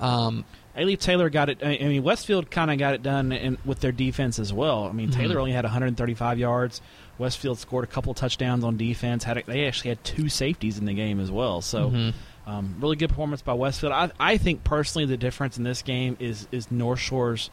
[0.00, 0.44] Um,
[0.76, 0.84] A.
[0.84, 1.58] Leaf Taylor got it.
[1.62, 4.84] I mean, Westfield kind of got it done in, with their defense as well.
[4.84, 5.10] I mean.
[5.12, 6.80] Taylor only had 135 yards.
[7.16, 9.22] Westfield scored a couple touchdowns on defense.
[9.22, 11.60] Had a, they actually had two safeties in the game as well.
[11.62, 11.90] So.
[11.90, 12.12] mhm.
[12.46, 13.92] Um, really good performance by Westfield.
[13.92, 17.50] I, I think personally the difference in this game is is North Shore's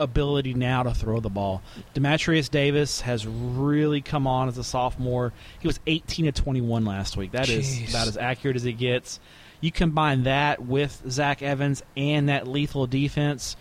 [0.00, 1.62] ability now to throw the ball.
[1.94, 5.32] Dematrius Davis has really come on as a sophomore.
[5.60, 7.32] He was 18 to 21 last week.
[7.32, 7.90] That is Jeez.
[7.90, 9.20] about as accurate as it gets.
[9.60, 13.56] You combine that with Zach Evans and that lethal defense.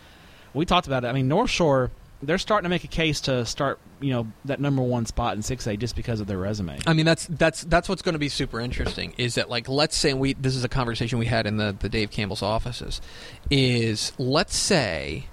[0.53, 1.07] We talked about it.
[1.07, 1.91] I mean, North Shore,
[2.23, 5.41] they're starting to make a case to start, you know, that number one spot in
[5.41, 6.79] 6A just because of their resume.
[6.86, 9.13] I mean, that's that's that's what's going to be super interesting.
[9.17, 11.89] Is that like let's say we this is a conversation we had in the the
[11.89, 13.01] Dave Campbell's offices.
[13.49, 15.27] Is let's say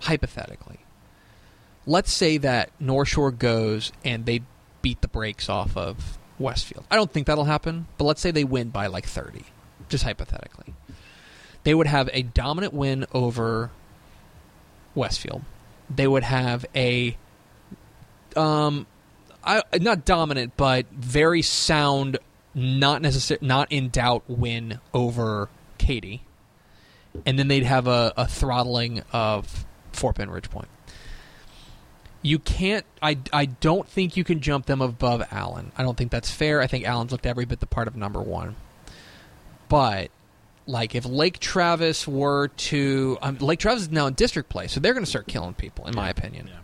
[0.00, 0.80] hypothetically,
[1.86, 4.42] let's say that North Shore goes and they
[4.82, 6.84] beat the brakes off of Westfield.
[6.90, 9.44] I don't think that'll happen, but let's say they win by like thirty,
[9.88, 10.74] just hypothetically.
[11.62, 13.70] They would have a dominant win over
[14.94, 15.42] Westfield.
[15.94, 17.16] They would have a
[18.36, 18.86] um
[19.42, 22.18] I, not dominant, but very sound,
[22.54, 25.48] not necessar- not in doubt win over
[25.78, 26.22] Katy,
[27.24, 30.66] and then they'd have a, a throttling of Fort Bend Ridgepoint.
[32.22, 32.84] You can't.
[33.00, 35.72] I, I don't think you can jump them above Allen.
[35.78, 36.60] I don't think that's fair.
[36.60, 38.56] I think Allen's looked every bit the part of number one.
[39.70, 40.10] But
[40.70, 44.80] like if Lake Travis were to, um, Lake Travis is now in district play, so
[44.80, 46.46] they're going to start killing people, in my opinion.
[46.48, 46.54] Yeah.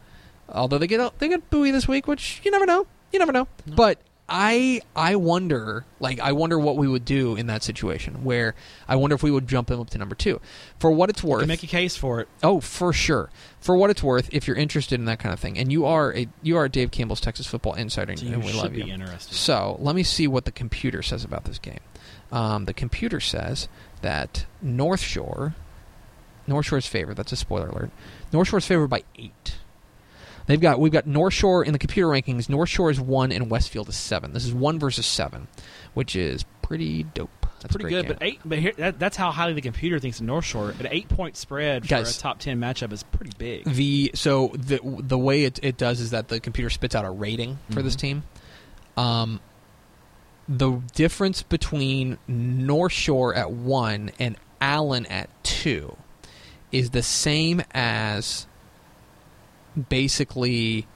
[0.49, 2.87] Although they get they get Bowie this week, which you never know.
[3.13, 3.49] You never know.
[3.67, 3.75] No.
[3.75, 8.55] But I I wonder like I wonder what we would do in that situation where
[8.89, 10.41] I wonder if we would jump them up to number two.
[10.79, 12.29] For what it's You worth, can make a case for it.
[12.43, 13.31] oh for sure.
[13.61, 16.13] For what it's worth, if you're interested in that kind of thing, and you are
[16.17, 18.85] a you are Dave Campbell's Texas Football Insider, So and we love you.
[19.19, 21.81] So let me see what the computer says about this game.
[22.33, 23.69] Um, the computer says
[24.03, 25.55] that North Shore,
[26.47, 27.17] North Shore's favored.
[27.17, 27.91] That's a spoiler alert.
[28.33, 29.57] North Shore's favored by eight.
[30.47, 32.49] They've got we've got North Shore in the computer rankings.
[32.49, 34.33] North Shore is one and Westfield is seven.
[34.33, 35.49] This is one versus seven,
[35.95, 37.31] which is pretty dope.
[37.61, 38.07] That's pretty good.
[38.07, 40.71] But eight, but here, that, that's how highly the computer thinks of North Shore.
[40.79, 42.17] An eight point spread for Guys.
[42.17, 43.65] a top ten matchup is pretty big.
[43.65, 47.11] The so the the way it, it does is that the computer spits out a
[47.11, 48.01] rating for this Mhm.
[48.01, 48.23] team.
[48.97, 49.41] Um,
[50.49, 55.97] the difference between North Shore at one and Allen at two
[56.73, 58.47] is the same as
[59.89, 60.87] basically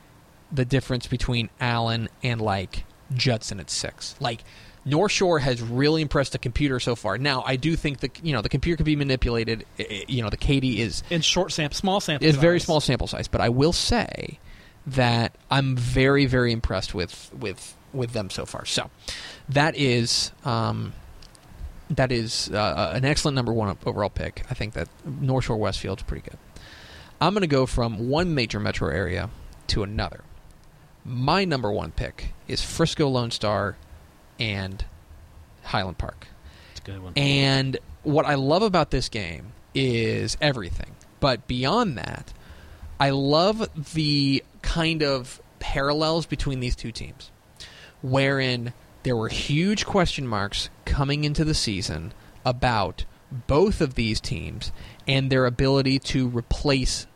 [0.53, 2.85] the difference between Allen and like
[3.15, 4.15] Judson at six.
[4.21, 4.43] Like
[4.85, 7.19] North Shore has really impressed the computer so far.
[7.19, 9.67] Now I do think that you know the computer can be manipulated.
[10.09, 13.29] You know the Katy is In short sample, small sample, it's very small sample size,
[13.29, 14.39] but I will say
[14.87, 18.65] that I'm very, very impressed with with with them so far.
[18.65, 18.91] So
[19.49, 20.93] that is um,
[21.91, 24.45] that is uh, an excellent number one overall pick.
[24.51, 26.39] I think that North Shore Westfield's pretty good.
[27.21, 29.29] I'm going to go from one major metro area
[29.69, 30.23] to another.
[31.05, 33.77] My number one pick is Frisco Lone Star
[34.39, 34.85] and
[35.65, 36.29] Highland Park.
[36.73, 37.13] It's a good one.
[37.17, 40.97] And what I love about this game is everything.
[41.21, 42.33] But beyond that,
[42.99, 47.31] I love the kind of parallels between these two teams,
[48.03, 52.13] wherein there were huge question marks coming into the season
[52.45, 53.05] about
[53.47, 54.73] both of these teams
[55.07, 57.07] and their ability to replace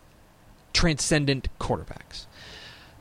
[0.72, 2.26] transcendent quarterbacks.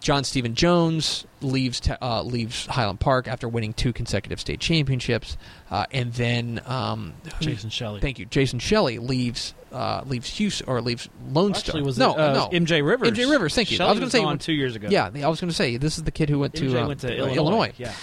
[0.03, 5.37] John Stephen Jones leaves uh, leaves Highland Park after winning two consecutive state championships,
[5.71, 8.01] uh, and then um, Jason Shelley.
[8.01, 8.25] Thank you.
[8.25, 11.69] Jason Shelley leaves uh, leaves Houston or leaves Lone Star.
[11.71, 12.49] Actually, was no, it, uh, no.
[12.49, 13.11] MJ Rivers?
[13.11, 13.81] MJ Rivers, thank you.
[13.81, 14.89] I was gonna say gone when- two years ago.
[14.91, 16.87] Yeah, I was going to say this is the kid who went MJ to, uh,
[16.89, 17.71] went to uh, Illinois.
[17.77, 17.93] Yeah.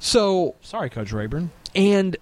[0.00, 1.50] So Sorry, Coach Rayburn.
[1.74, 2.16] and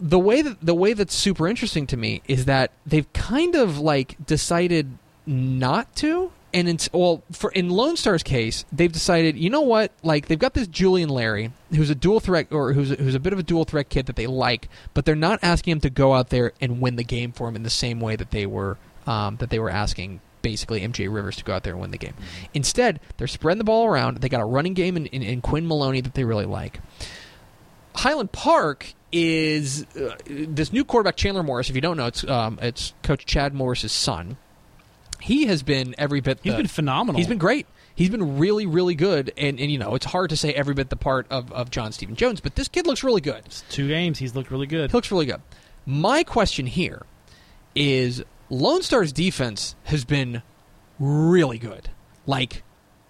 [0.00, 3.80] the way that the way that's super interesting to me is that they've kind of
[3.80, 4.96] like decided
[5.26, 6.30] not to.
[6.58, 9.92] And in, well, for in Lone Star's case, they've decided, you know what?
[10.02, 13.32] Like they've got this Julian Larry, who's a dual threat, or who's who's a bit
[13.32, 16.14] of a dual threat kid that they like, but they're not asking him to go
[16.14, 18.76] out there and win the game for him in the same way that they were
[19.06, 21.98] um, that they were asking basically MJ Rivers to go out there and win the
[21.98, 22.14] game.
[22.54, 24.18] Instead, they're spreading the ball around.
[24.18, 26.80] They got a running game in, in, in Quinn Maloney that they really like.
[27.94, 31.70] Highland Park is uh, this new quarterback Chandler Morris.
[31.70, 34.38] If you don't know, it's um, it's Coach Chad Morris's son.
[35.20, 36.38] He has been every bit.
[36.42, 37.18] He's the- been phenomenal.
[37.18, 37.66] He's been great.
[37.94, 39.32] He's been really, really good.
[39.36, 41.90] And, and you know, it's hard to say every bit the part of, of John
[41.90, 43.42] Stephen Jones, but this kid looks really good.
[43.46, 44.18] It's two games.
[44.20, 44.90] He's looked really good.
[44.92, 45.42] He looks really good.
[45.84, 47.04] My question here
[47.74, 50.42] is Lone Star's defense has been
[51.00, 51.90] really good.
[52.24, 52.62] Like,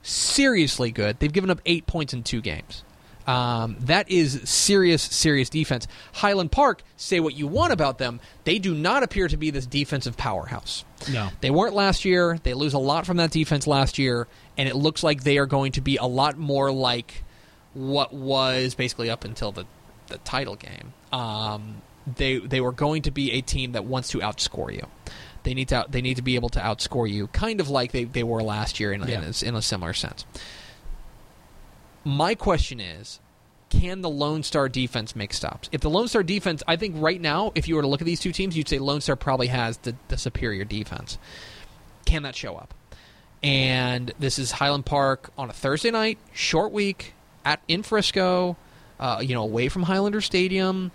[0.02, 1.18] seriously good.
[1.20, 2.82] They've given up eight points in two games.
[3.28, 5.86] Um, that is serious, serious defense.
[6.14, 9.66] Highland Park, say what you want about them, they do not appear to be this
[9.66, 10.84] defensive powerhouse.
[11.12, 11.28] No.
[11.42, 12.38] They weren't last year.
[12.42, 15.44] They lose a lot from that defense last year, and it looks like they are
[15.44, 17.22] going to be a lot more like
[17.74, 19.66] what was basically up until the,
[20.06, 20.94] the title game.
[21.12, 21.82] Um,
[22.16, 24.86] they they were going to be a team that wants to outscore you.
[25.42, 28.04] They need to they need to be able to outscore you, kind of like they,
[28.04, 29.18] they were last year in, Yeah.
[29.22, 30.24] in, a, in a similar sense.
[32.04, 33.20] My question is,
[33.70, 35.68] can the Lone Star defense make stops?
[35.72, 38.06] If the Lone Star defense, I think right now, if you were to look at
[38.06, 41.18] these two teams, you'd say Lone Star probably has the, the superior defense.
[42.06, 42.72] Can that show up?
[43.42, 48.56] And this is Highland Park on a Thursday night, short week at in Frisco,
[48.98, 50.90] uh, you know, away from Highlander Stadium.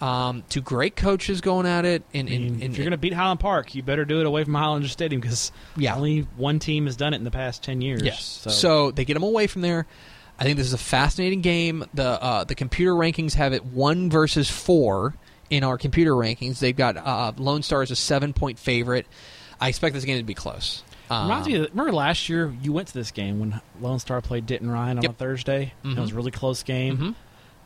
[0.00, 2.02] Um, two great coaches going at it.
[2.14, 4.44] In, I mean, if you're going to beat Highland Park, you better do it away
[4.44, 5.94] from Highlander Stadium because Yeah.
[5.94, 8.02] only one team has done it in the past ten years.
[8.02, 8.24] Yes.
[8.24, 9.86] So, So, they get them away from there.
[10.40, 11.84] I think this is a fascinating game.
[11.94, 15.14] The uh, the computer rankings have it one versus four
[15.50, 16.58] in our computer rankings.
[16.60, 19.06] They've got uh, Lone Star as a seven point favorite.
[19.60, 20.82] I expect this game to be close.
[21.10, 21.56] Um, Reminds me.
[21.56, 24.96] Of, remember last year you went to this game when Lone Star played Denton Ryan
[24.98, 25.10] on Yep.
[25.10, 25.72] a Thursday.
[25.84, 25.98] It Mhm.
[26.00, 26.96] was a really close game.
[26.96, 27.14] mhm.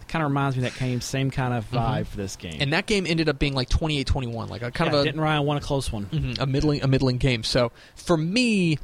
[0.00, 2.06] It kind of reminds me of that game, same kind of vibe Mhm.
[2.08, 2.56] for this game.
[2.60, 5.20] And that game ended up being like 28-21, like a kind yeah, of a Denton
[5.22, 6.06] Ryan won a close one.
[6.06, 7.42] Mhm, a middling a middling game.
[7.44, 8.78] So for me,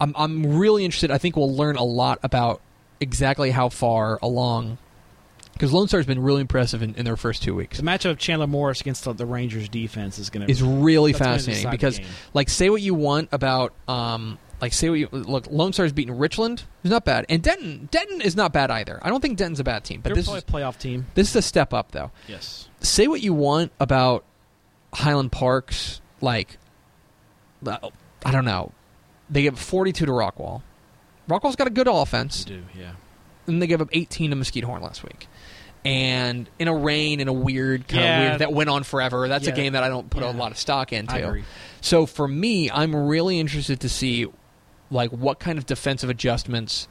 [0.00, 1.10] I'm I'm really interested.
[1.10, 2.60] I think we'll learn a lot about
[3.00, 4.78] exactly how far along
[5.54, 7.78] because Lone Star's been really impressive in, in their first two weeks.
[7.78, 11.12] The matchup of Chandler Morris against the, the Rangers defense is going to Is really
[11.12, 12.00] fascinating because
[12.32, 16.16] like say what you want about um like say what you look Lone Star's beaten
[16.18, 18.98] Richland who's not bad and Denton Denton is not bad either.
[19.02, 21.06] I don't think Denton's a bad team, but They're this is a playoff team.
[21.14, 22.10] this is a step up though.
[22.28, 22.68] Yes.
[22.80, 24.24] say what you want about
[24.92, 26.58] Highland Park's like
[27.66, 28.72] I don't know.
[29.30, 30.62] They give 42 to Rockwall.
[31.28, 32.62] Rockwall's got a good offense, do.
[32.78, 32.92] Yeah.
[33.46, 35.26] and they gave up 18 to Mesquite Horn last week.
[35.84, 38.16] And in a rain, in a weird kind Yeah.
[38.20, 39.28] of weird that went on forever.
[39.28, 41.14] That's a game that I don't put a lot of stock into.
[41.14, 41.44] I agree.
[41.82, 44.26] So for me, I'm really interested to see
[44.90, 46.88] like what kind of defensive adjustments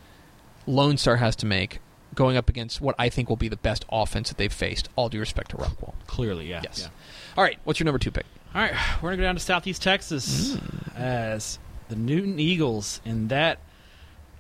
[0.68, 1.80] Lone Star has to make
[2.14, 4.90] going up against what I think will be the best offense that they've faced.
[4.96, 5.94] All due respect to Rockwall.
[6.06, 6.62] Clearly, yeah.
[6.64, 6.82] Yes.
[6.82, 6.88] yeah.
[7.36, 8.26] All right, what's your number two pick?
[8.54, 10.96] All right, we're gonna go down to Southeast Texas mm.
[10.96, 11.58] as
[11.90, 13.58] the Newton Eagles and that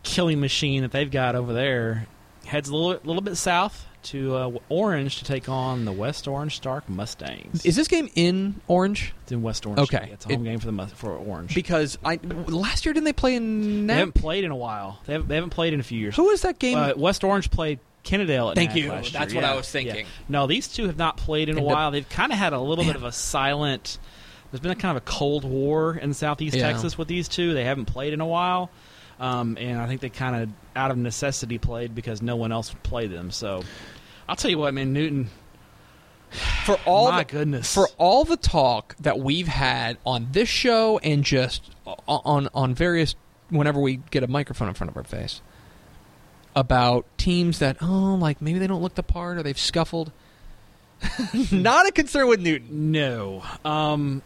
[0.03, 2.07] killing machine that they've got over there
[2.45, 6.57] heads a little, little bit south to uh, Orange to take on the West Orange
[6.57, 7.65] Stark Mustangs.
[7.65, 9.13] Is this game in Orange?
[9.23, 9.79] it's in West Orange?
[9.79, 10.09] Okay.
[10.11, 11.55] it's a home It- game for the for Orange.
[11.55, 13.87] Because I last year didn't they play in?
[13.87, 14.99] they haven't played in a while.
[15.05, 16.17] They haven't, they haven't played in a few years.
[16.17, 16.77] Who is that game?
[16.77, 18.89] Uh, West Orange played Kennedale at Thank you.
[18.89, 19.41] That's year.
[19.41, 19.95] what I was thinking.
[19.95, 20.03] yeah.
[20.27, 21.91] No, these two have not played in a while.
[21.91, 22.91] They've kind of had a little Man.
[22.95, 23.97] bit of a silent.
[24.51, 26.67] There's been a kind of a cold war in Southeast Yeah.
[26.69, 27.53] Texas with these two.
[27.53, 28.69] They haven't played in a while,
[29.23, 32.73] um, and I think they kind of out of necessity played because no one else
[32.73, 33.31] would play them.
[33.31, 33.63] So,
[34.27, 35.29] I'll tell you what, man, Newton.
[36.65, 40.97] for all my the, goodness, for all the talk that we've had on this show
[40.97, 43.15] and just on on various
[43.49, 45.41] whenever we get a microphone in front of our face
[46.53, 50.11] about teams that oh like maybe they don't look the part or they've scuffled.
[51.51, 52.91] Not a concern with Newton.
[52.91, 53.41] no.
[53.63, 54.21] Um,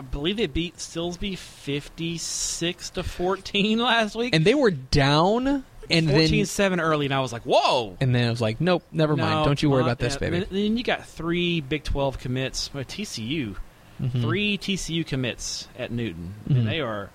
[0.00, 6.08] I believe they beat Silsbee fifty-six to fourteen last week, And they were down and
[6.08, 9.16] then 14-7 early, and I was like, "Whoa!" and then I was like nope, never
[9.16, 9.44] mind.
[9.44, 10.38] Don't you worry about this, yeah, baby.
[10.40, 12.72] Then, then you got three Big Twelve commits.
[12.72, 13.56] Well, TCU,
[14.00, 14.22] Mhm.
[14.22, 16.56] three TCU commits at Newton, Mhm.
[16.56, 17.10] and they are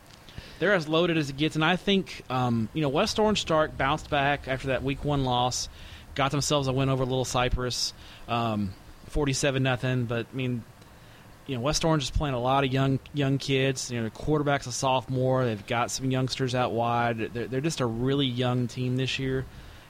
[0.60, 1.56] they're as loaded as it gets.
[1.56, 5.24] And I think um, you know West Orange Stark bounced back after that Week One
[5.24, 5.70] loss,
[6.14, 7.94] got themselves a win over Little Cypress,
[8.28, 8.74] um,
[9.08, 10.06] forty-seven nothing.
[10.06, 10.64] But I mean.
[11.48, 13.92] You know, West Orange is playing a lot of young young kids.
[13.92, 15.46] You know, the quarterback's a sophomore.
[15.46, 17.32] They've got some youngsters out wide.
[17.34, 19.46] They're, they're just a really young team this year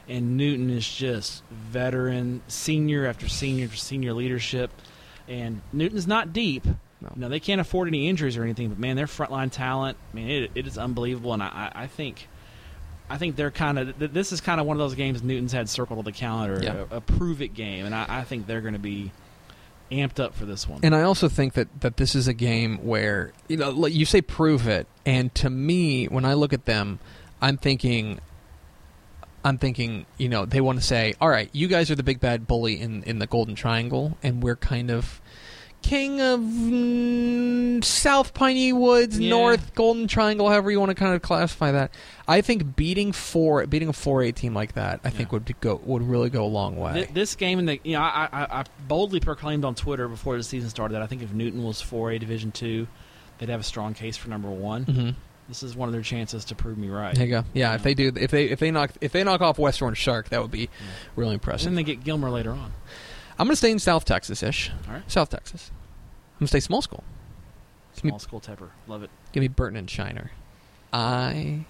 [0.07, 4.69] and Newton is just veteran, senior after senior after senior leadership.
[5.27, 6.65] And Newton's not deep.
[6.65, 7.09] No.
[7.15, 10.15] You know, they can't afford any injuries or anything, but man, their frontline talent, I
[10.15, 11.33] mean, it, it is unbelievable.
[11.33, 12.27] And I, I think,
[13.09, 15.51] I think they're kind of th- this is kind of one of those games Newton's
[15.53, 16.85] had circled on the calendar, Yeah.
[16.91, 19.11] a, a prove it game, and I, I think they're going to be
[19.91, 20.79] amped up for this one.
[20.83, 24.05] And I also think that, that this is a game where you know like you
[24.05, 26.99] say prove it, and to me, when I look at them,
[27.41, 28.19] I'm thinking,
[29.43, 32.19] I'm thinking, you know, they want to say, all right, you guys are the big
[32.19, 35.21] bad bully in in the Golden Triangle, and we're kind of
[35.85, 39.29] king of mm, South Piney Woods, Yeah.
[39.29, 41.91] North Golden Triangle, however you want to kind of classify that.
[42.27, 45.79] I think beating four, beating a four A team like that, I think would go
[45.83, 46.93] would really go a long way.
[46.93, 50.37] Th- This game, in the you know, I, I, I boldly proclaimed on Twitter before
[50.37, 52.87] the season started that I think if Newton was 4A Division two,
[53.37, 54.83] they'd have a strong case for number one.
[54.83, 55.09] hmm
[55.47, 57.13] This is one of their chances to prove me right.
[57.15, 57.43] There you go.
[57.53, 60.01] Yeah, if they do, if they if they knock if they knock off West Orange
[60.01, 60.69] Stark, that would be
[61.15, 61.67] really impressive.
[61.67, 62.73] And then they get Gilmer later on.
[63.37, 64.71] I'm going to stay in South Texas ish.
[64.87, 65.11] All right.
[65.11, 65.71] South Texas.
[66.35, 67.03] I'm going to stay small school.
[67.95, 69.09] Give me- Small school Tepper, love it.
[69.31, 70.31] Give me Burton and Shiner.
[70.93, 71.65] I.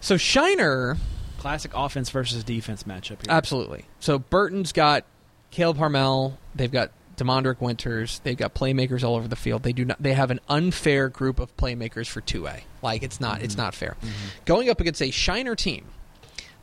[0.00, 0.96] So Shiner,
[1.38, 3.30] Classic offense versus defense matchup here.
[3.30, 3.84] absolutely.
[4.00, 5.04] So Burton's got
[5.50, 6.38] Caleb Harmel.
[6.54, 8.20] They've got Demondrick Winters.
[8.24, 9.62] They've got playmakers all over the field.
[9.62, 10.02] They do not.
[10.02, 12.64] They have an unfair group of playmakers for two A.
[12.82, 13.42] Like it's not.
[13.42, 13.58] It's Mhm.
[13.58, 13.96] not fair.
[14.02, 14.10] Mhm.
[14.46, 15.86] Going up against a Shiner team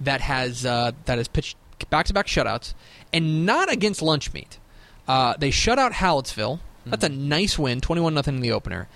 [0.01, 1.57] that has uh, that has pitched
[1.89, 2.73] back to back shutouts,
[3.13, 4.59] and not against lunch meat.
[5.07, 6.59] Uh, they shut out Hallettsville.
[6.85, 8.87] That's a nice win, twenty-one nothing in the opener.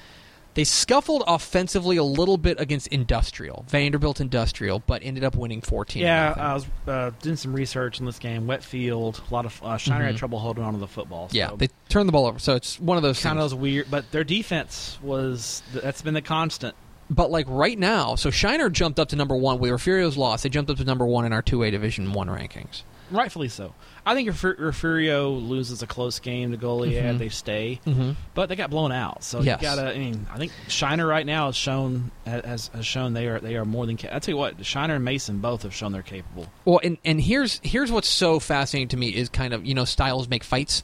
[0.56, 6.04] They scuffled offensively a little bit against Industrial, Vanderbilt Industrial, but ended up winning fourteen.
[6.04, 6.34] Yeah.
[6.38, 8.48] I was uh, doing some research in this game.
[8.48, 10.18] Wet field, a lot of uh, Shiner had Mhm.
[10.20, 11.28] trouble holding on to the football.
[11.30, 12.40] So yeah, they turned the ball over.
[12.40, 16.14] So it's one of those kind of was weird, but their defense was that's been
[16.14, 16.74] the constant.
[17.10, 19.60] But like right now, so Shiner jumped up to number one.
[19.60, 22.28] With Refugio's loss, they jumped up to number one in our two A Division One
[22.28, 22.82] rankings.
[23.12, 23.76] Rightfully so.
[24.04, 24.28] I think
[24.58, 27.18] Refugio loses a close game to Goliad, Mhm.
[27.20, 27.80] they stay.
[27.86, 28.12] Mm-hmm.
[28.34, 29.62] But they got blown out, so Yes.
[29.62, 29.94] you gotta.
[29.94, 33.56] I mean, I think Shiner right now has shown has, has shown they are they
[33.56, 33.98] are more than.
[33.98, 36.48] Ca- I tell you what, Shiner and Mason both have shown they're capable.
[36.66, 39.86] Well, and and here's here's what's so fascinating to me is kind of you know
[39.86, 40.82] styles make fights.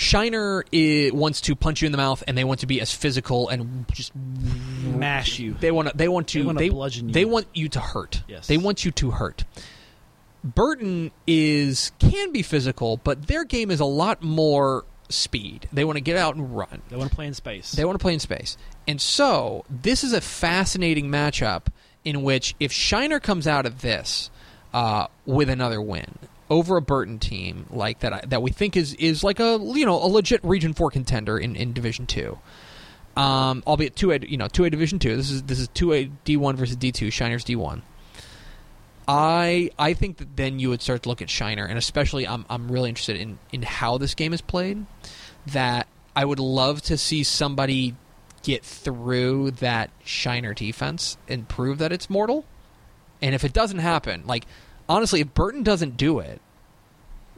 [0.00, 3.50] Shiner wants to punch you in the mouth, and they want to be as physical
[3.50, 5.54] and just Mash you.
[5.60, 5.96] They want to.
[5.96, 6.38] They want to.
[6.38, 7.12] They wanna they bludgeon you.
[7.12, 8.22] They want you to hurt.
[8.26, 8.46] Yes.
[8.46, 9.44] They want you to hurt.
[10.42, 15.68] Burton is can be physical, but their game is a lot more speed.
[15.70, 16.80] They want to get out and run.
[16.88, 17.72] They want to play in space.
[17.72, 18.56] They want to play in space.
[18.88, 21.66] And so, this is a fascinating matchup
[22.06, 24.30] in which if Shiner comes out of this
[24.72, 26.14] uh, with another win
[26.50, 30.02] over a Burton team like that that we think is is like a you know
[30.02, 32.36] a legit Region 4 contender in, in Division 2.
[33.16, 35.16] Um, albeit 2A you know 2A Division 2.
[35.16, 37.82] This is this is 2A D1 versus D2, Shiner's D1.
[39.06, 42.44] I I think that then you would start to look at Shiner, and especially I'm
[42.50, 44.84] I'm really interested in in how this game is played.
[45.46, 47.96] That I would love to see somebody
[48.42, 52.44] get through that Shiner defense and prove that it's mortal.
[53.22, 54.46] And if it doesn't happen, like
[54.90, 56.40] honestly, if Burton doesn't do it,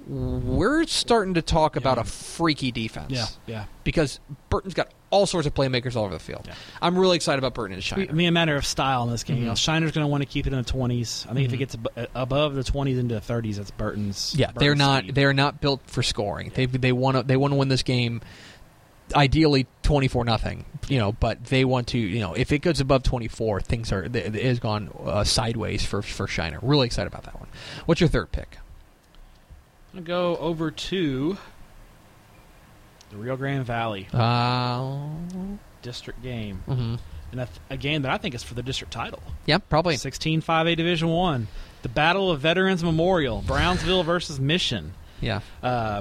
[0.09, 2.03] we're starting to talk about Yeah.
[2.03, 3.11] a freaky defense.
[3.12, 3.64] yeah, yeah.
[3.84, 6.42] Because Burton's got all sorts of playmakers all over the field.
[6.46, 6.55] Yeah.
[6.80, 8.07] I'm really excited about Burton and Shiner.
[8.09, 9.36] I mean, a matter of style in this game.
[9.38, 9.57] You know, Mhm.
[9.59, 11.24] Shiner's going to want to keep it in the twenties.
[11.30, 11.55] I think if Mhm.
[11.55, 14.34] it gets ab- uh, above the twenties into the thirties, that's Burton's.
[14.36, 15.14] Yeah, they're not speed.
[15.14, 16.50] they're not built for scoring.
[16.55, 18.22] They they want to they want to win this game
[19.14, 23.02] ideally 24 nothing, you know, but they want to, you know, if it goes above
[23.02, 26.58] 24, things are it has gone uh, sideways for for Shiner.
[26.62, 27.48] Really excited about that one.
[27.86, 28.58] What's your third pick?
[29.94, 31.36] I'm going to go over to
[33.10, 35.00] the Rio Grande Valley Uh,
[35.82, 36.98] district game, mhm.
[37.32, 39.22] and a, a game that I think is for the district title.
[39.44, 39.96] Yeah, probably.
[39.96, 41.48] 16-5A Division One,
[41.82, 44.94] the Battle of Veterans Memorial, Brownsville versus Mission.
[45.20, 45.40] Yeah.
[45.62, 46.00] Uh,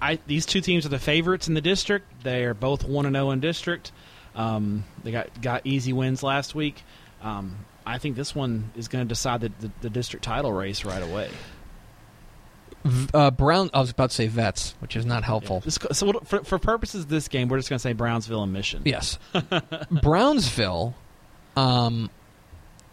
[0.00, 2.24] I these two teams are the favorites in the district.
[2.24, 3.92] They are both one and zero in district.
[4.34, 6.82] Um, they got got easy wins last week.
[7.22, 10.84] Um, I think this one is going to decide the, the, the district title race
[10.84, 11.30] right away.
[13.14, 13.70] Uh, Brown.
[13.72, 15.60] I was about to say Vets, which is not helpful.
[15.60, 18.52] This- so for, for purposes of this game, we're just going to say Brownsville and
[18.52, 18.82] Mission.
[18.84, 19.18] Yes.
[20.02, 20.94] Brownsville,
[21.56, 22.10] um,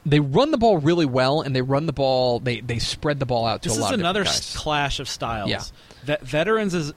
[0.05, 2.39] they run the ball really well, and they run the ball.
[2.39, 4.53] They they spread the ball out to This a is lot of another different s-
[4.55, 4.61] guys.
[4.63, 5.49] clash of styles.
[5.49, 5.61] Yeah.
[6.03, 6.93] Vet- veterans is.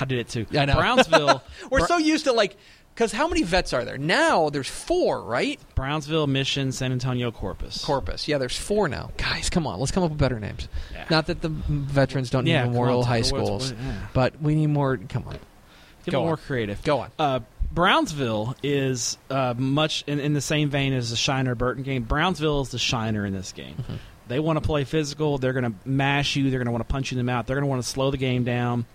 [0.00, 0.46] I did it too.
[0.58, 0.74] I know.
[0.74, 1.42] Brownsville.
[1.70, 2.56] We're Br- so used to like,
[2.94, 4.48] because how many vets are there now?
[4.50, 5.60] There's four, right?
[5.74, 7.84] Brownsville, Mission, San Antonio, Corpus.
[7.84, 8.26] Corpus.
[8.28, 9.10] Yeah, there's four now.
[9.18, 10.68] Guys, come on, let's come up with better names.
[10.92, 11.04] Yeah.
[11.10, 14.06] Not that the veterans don't need Yeah, Memorial on, High schools, what- yeah.
[14.12, 14.96] but we need more.
[14.96, 15.38] Come on,
[16.04, 16.36] Get Go more on.
[16.38, 16.82] creative.
[16.84, 17.10] go on.
[17.18, 17.40] Uh,
[17.72, 22.04] Brownsville is uh, much in, in the same vein as the Shiner Burton game.
[22.04, 23.74] Brownsville is the Shiner in this game.
[23.74, 23.94] Mm-hmm.
[24.28, 25.38] They want to play physical.
[25.38, 26.50] They're going to mash you.
[26.50, 27.46] They're going to want to punch you in the mouth.
[27.46, 28.86] They're going to want to slow the game down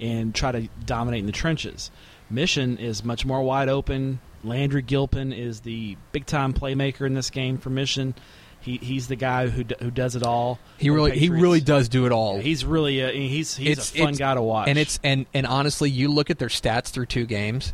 [0.00, 1.90] and try to dominate in the trenches.
[2.30, 4.20] Mission is much more wide open.
[4.44, 8.14] Landry Gilpin is the big time playmaker in this game for Mission.
[8.60, 10.58] He, he's the guy who, d- who does it all.
[10.78, 12.38] He really, he really does do it all.
[12.38, 14.68] He's really a, he's he's It's- a fun guy to watch.
[14.68, 17.72] and it's and and honestly, you look at their stats through two games.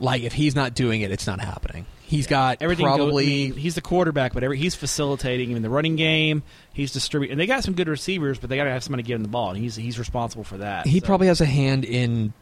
[0.00, 1.84] Like if he's not doing it, it's not happening.
[2.06, 5.62] He's got Everything goes- probably I mean, he's the quarterback, but every, he's facilitating in
[5.62, 6.42] the running game.
[6.72, 9.16] He's distributing, and they got some good receivers, but they got to have somebody give
[9.16, 10.86] him the ball, and he's he's responsible for that.
[10.86, 11.06] he so.
[11.06, 12.34] probably has a hand in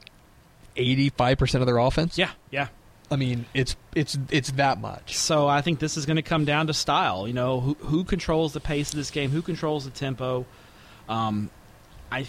[0.77, 2.19] eighty five percent of their offense.
[2.19, 2.69] yeah yeah.
[3.11, 5.17] I mean it's it's it's that much.
[5.17, 7.29] So I think this is going to come down to style.
[7.29, 9.31] You know, who who controls the pace of this game?
[9.31, 10.47] Who controls the tempo?
[11.09, 11.51] Um,
[12.11, 12.27] I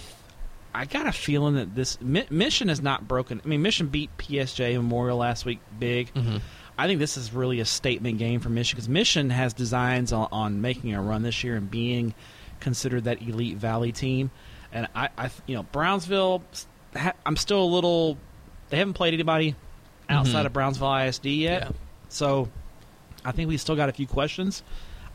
[0.74, 3.42] I got a feeling that this Mission is not broken.
[3.44, 6.14] I mean, Mission beat PSJ Memorial last week big.
[6.14, 6.38] Mm-hmm.
[6.78, 10.28] I think this is really a statement game for Mission because Mission has designs on,
[10.32, 12.14] on making a run this year and being
[12.60, 14.32] considered that elite Valley team.
[14.72, 16.44] And I, I you know, Brownsville,
[16.96, 18.18] ha- I'm still a little.
[18.70, 19.56] They haven't played anybody
[20.10, 20.46] outside Mhm.
[20.48, 21.72] of Brownsville ISD yet, Yeah.
[22.10, 22.50] so
[23.24, 24.64] I think we still got a few questions.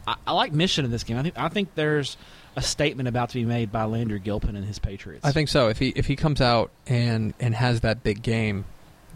[0.07, 1.17] I, I like Mission in this game.
[1.19, 2.17] I think I think there's
[2.55, 5.25] a statement about to be made by Landry Gilpin and his Patriots.
[5.25, 5.69] I think so.
[5.69, 8.65] If he if he comes out and and has that big game,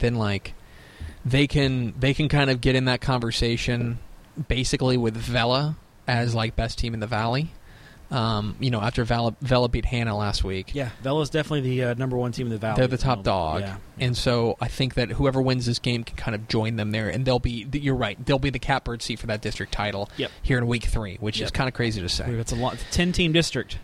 [0.00, 0.54] then like
[1.24, 3.98] they can they can kind of get in that conversation
[4.48, 5.76] basically with Vela
[6.08, 7.52] as like best team in the valley.
[8.10, 11.94] Um, you know, after Vela, Vela beat Hanna last week, Yeah, Vela's definitely the uh,
[11.94, 12.76] number one team in the valley.
[12.76, 13.24] they're the top moment.
[13.24, 13.76] dog, Yeah.
[14.00, 17.08] and so I think that whoever wins this game can kind of join them there,
[17.08, 17.66] and they'll be.
[17.72, 20.30] You're right, they'll be the catbird seat for that district title Yep.
[20.42, 22.26] here in week three, which is kind of crazy to say.
[22.32, 22.76] It's a lot.
[22.90, 23.78] Ten team district.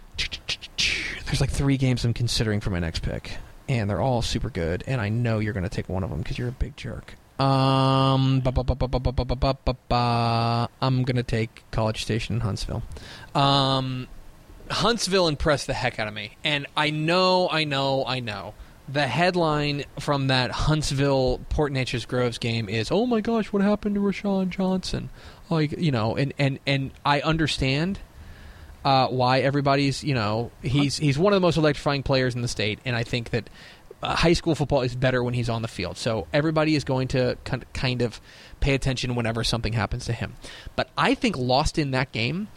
[1.27, 4.85] There's like three games I'm considering for my next pick, and they're all super good.
[4.87, 7.15] And I know you're going to take one of them because you're a big jerk.
[7.39, 8.43] Um,
[10.83, 12.83] I'm gonna take College Station in Huntsville.
[13.35, 14.09] Um,
[14.71, 18.55] Huntsville impressed the heck out of me, and I know, I know, I know.
[18.89, 23.95] The headline from that Huntsville Port Neches Groves game is, "Oh my gosh, what happened
[23.95, 25.11] to Roschon Johnson?"
[25.49, 28.01] Like you know, and and and I understand.
[28.85, 32.49] Uh, why everybody's you know he's he's one of the most electrifying players in the
[32.49, 33.51] state, and I think that
[34.03, 35.97] high school football is better when he's on the field.
[35.97, 37.37] So everybody is going to
[37.73, 38.21] kind of
[38.61, 40.35] pay attention whenever something happens to him.
[40.77, 42.49] But I think lost in that game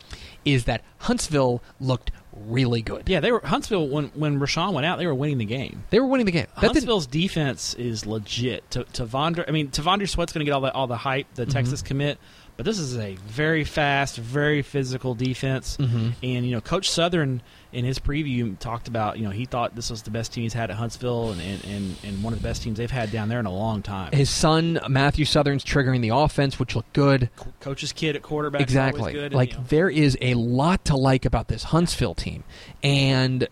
[0.46, 3.08] is that Huntsville looked really good.
[3.10, 4.98] Yeah, they were Huntsville when when Roschon went out.
[4.98, 5.84] They were winning the game.
[5.90, 6.48] They were winning the game.
[6.60, 8.70] That Huntsville's defense is legit.
[8.72, 11.44] To T'Vondre, I mean T'Vondre Sweat's going to get all the all the hype, the
[11.44, 11.52] Mm-hmm.
[11.52, 12.18] Texas commit,
[12.58, 15.78] but this is a very fast, very physical defense.
[15.78, 16.14] Mhm.
[16.24, 17.42] And you know, Coach Southern
[17.74, 20.54] in his preview talked about you know he thought this was the best team he's
[20.54, 23.30] had at Huntsville and and, and, and one of the best teams they've had down
[23.30, 24.12] there in a long time.
[24.12, 27.30] his son Matthew Southern's triggering the offense, which looked good.
[27.36, 29.14] Co- Coach's kid at quarterback, exactly.
[29.14, 32.44] good, and, like you know, there is a lot to like about this Huntsville team,
[32.84, 33.48] and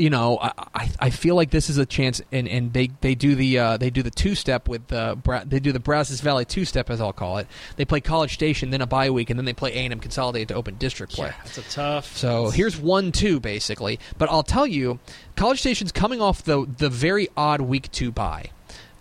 [0.00, 3.34] you know I, I, feel like this is a chance, and, and they, they do
[3.34, 6.64] the uh, they do the two step with the they do the Brazos Valley two
[6.64, 7.46] step as I'll call it.
[7.76, 10.00] They play College Station, then a bye week, and then they play A and M
[10.00, 11.28] Consolidated to open district play.
[11.28, 12.16] yeah, it's a tough.
[12.16, 14.98] So it's- here's one two basically, but I'll tell you,
[15.36, 18.50] College Station's coming off the the very odd week two bye.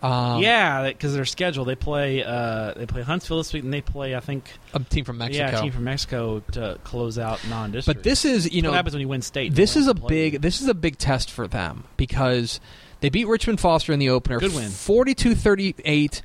[0.01, 3.81] Um, yeah, because their schedule they play uh, they play Huntsville this week and they
[3.81, 5.45] play I think a team from Mexico.
[5.45, 7.97] yeah a team from Mexico to close out non-district.
[7.97, 9.53] but this is you know what happens when you win state.
[9.53, 12.61] this is a big this is a big test for them because
[13.01, 14.39] they beat Richmond Foster in the opener.
[14.39, 14.67] Good win.
[14.67, 16.21] 42-38.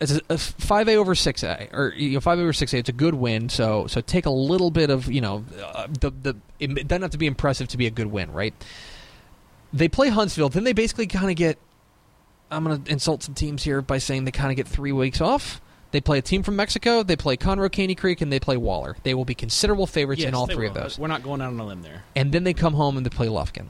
[0.00, 2.78] It's a, a 5A over 6A or you know 5A over 6A.
[2.78, 3.48] It's a good win.
[3.48, 7.10] So so take a little bit of, you know, uh, the the it doesn't have
[7.12, 8.54] to be impressive to be a good win, right?
[9.72, 11.58] They play Huntsville, then they basically kind of get
[12.54, 15.20] I'm going to insult some teams here by saying they kind of get 3 weeks
[15.20, 15.60] off.
[15.90, 18.96] They play a team from Mexico, they play Conroe Caney Creek and they play Waller.
[19.04, 20.76] They will be considerable favorites Yes, in all three will.
[20.76, 22.02] of those We're not going out on a limb there.
[22.16, 23.66] and then they come home and they play Lufkin.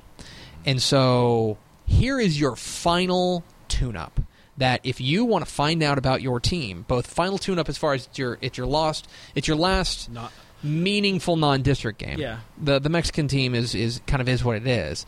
[0.64, 4.20] And so here is your final tune-up.
[4.56, 7.92] That if you want to find out about your team, both final tune-up as far
[7.92, 10.32] as it's your it's your lost it's your last Not
[10.62, 12.18] meaningful non-district game.
[12.18, 12.38] Yeah.
[12.56, 15.04] The the Mexican team is is kind of is what it is.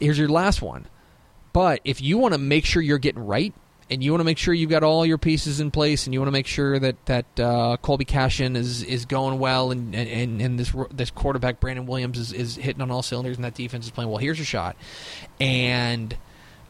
[0.00, 0.86] Here's your last one.
[1.54, 3.54] But if you want to make sure you're getting right
[3.88, 6.18] and you want to make sure you've got all your pieces in place and you
[6.18, 10.42] want to make sure that that uh, Colby Cashin is is going well and and,
[10.42, 13.84] and this this quarterback Brandon Williams is, is hitting on all cylinders and that defense
[13.84, 14.76] is playing well, here's your shot.
[15.38, 16.14] And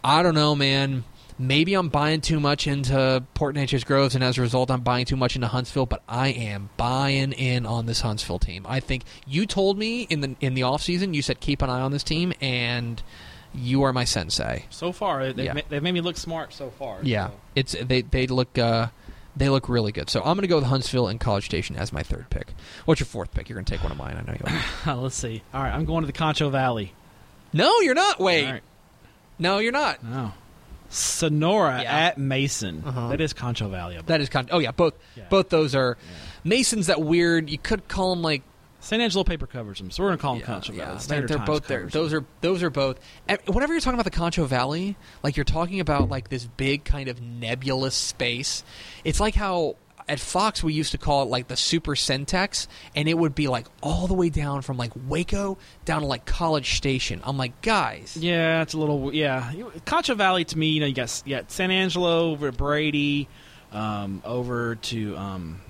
[0.04, 1.04] I don't know, man.
[1.36, 5.04] Maybe I'm buying too much into Port Neches Groves, and as a result, I'm buying
[5.04, 5.86] too much into Huntsville.
[5.86, 8.64] But I am buying in on this Huntsville team.
[8.68, 11.70] I think you told me in the in the off season, you said keep an
[11.70, 13.02] eye on this team, and
[13.54, 14.64] you are my sensei.
[14.70, 15.32] so far.
[15.32, 15.52] They've, Yeah.
[15.54, 16.98] ma- they've made me look smart so far.
[17.02, 17.34] Yeah, so.
[17.54, 18.88] it's they they look uh,
[19.36, 20.10] they look really good.
[20.10, 22.48] So I'm going to go with Huntsville and College Station as my third pick.
[22.84, 23.48] What's your fourth pick?
[23.48, 24.16] You're going to take one of mine.
[24.16, 24.96] I know you are.
[25.02, 25.42] Let's see.
[25.52, 26.92] All right, I'm going to the Concho Valley.
[27.52, 28.20] no, you're not.
[28.20, 28.62] Wait, right.
[29.38, 30.02] no, you're not.
[30.04, 30.32] No.
[30.90, 31.92] Sonora Yeah.
[31.92, 32.82] at Mason.
[32.86, 33.08] Uh-huh.
[33.08, 33.98] That is Concho Valley.
[34.06, 35.24] That is con- oh yeah, both Yeah.
[35.28, 35.96] both those are.
[36.44, 36.86] Mason's.
[36.86, 37.50] That weird.
[37.50, 38.42] You could call them like
[38.84, 40.84] San Angelo paper covers them, so we're gonna call them yeah, Concho yeah.
[40.86, 41.00] Valley.
[41.08, 41.86] They're, they're both there.
[41.86, 42.22] Those them.
[42.22, 43.00] are those are both.
[43.28, 46.84] eh, Whenever you're talking about the Concho Valley, like you're talking about like this big
[46.84, 48.62] kind of nebulous space.
[49.04, 49.76] It's like how
[50.06, 53.48] at Fox we used to call it like the Super Centex, and it would be
[53.48, 55.56] like all the way down from like Waco
[55.86, 57.22] down to like College Station.
[57.24, 59.50] I'm like, guys, Yeah, it's a little yeah.
[59.86, 63.28] Concho Valley to me, you know, you got got San Angelo over to Brady,
[63.72, 65.60] um, over to um,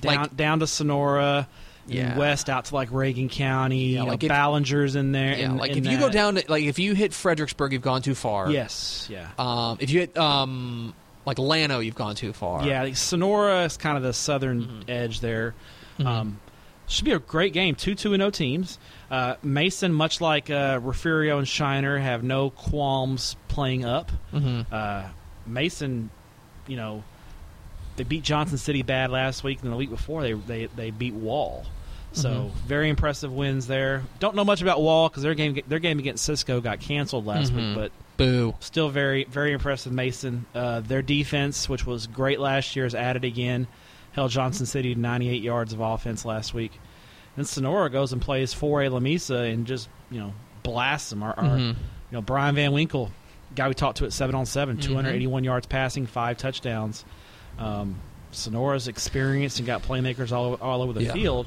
[0.00, 1.46] down Like- down to Sonora, and
[1.88, 2.16] Yeah.
[2.18, 3.86] west out to like Reagan County.
[3.90, 5.36] Yeah, you like know, if- Ballinger's in there.
[5.36, 7.82] yeah, in- like in if you go down to like if you hit Fredericksburg, you've
[7.82, 8.50] gone too far.
[8.50, 9.28] yes, yeah.
[9.38, 12.64] Um, if you hit um like Llano, you've gone too far.
[12.66, 14.90] Yeah, like Sonora is kind of the southern Mhm.
[14.90, 15.54] edge there.
[15.98, 16.06] Mhm.
[16.06, 16.40] Um,
[16.88, 17.74] should be a great game.
[17.74, 18.78] Two two and no teams.
[19.10, 24.10] Uh, Mason, much like uh, Refugio and Shiner, have no qualms playing up.
[24.32, 25.04] hmm Uh,
[25.46, 26.10] Mason,
[26.66, 27.02] you know,
[27.96, 31.14] they beat Johnson City bad last week, and the week before they they, they beat
[31.14, 31.64] Wall.
[32.16, 32.50] So Mhm.
[32.66, 34.02] very impressive wins there.
[34.20, 37.52] Don't know much about Wall because their game their game against Cisco got canceled last
[37.52, 37.56] Mhm.
[37.56, 38.54] week, but Boo.
[38.60, 39.92] still very very impressive.
[39.92, 43.66] Mason, uh, their defense, which was great last year, is added again.
[44.12, 46.80] Held Johnson City to 98 yards of offense last week.
[47.36, 51.22] Then Sonora goes and plays 4A Lamesa and just you know blasts them.
[51.22, 51.68] Our, our Mhm.
[51.68, 51.74] you
[52.12, 53.10] know Brian Van Winkle,
[53.54, 54.82] guy we talked to at seven on 7 Mhm.
[54.82, 57.04] 281 yards passing, five touchdowns.
[57.58, 57.96] Um,
[58.32, 61.12] Sonora's experienced and got playmakers all all over the Yeah.
[61.12, 61.46] field.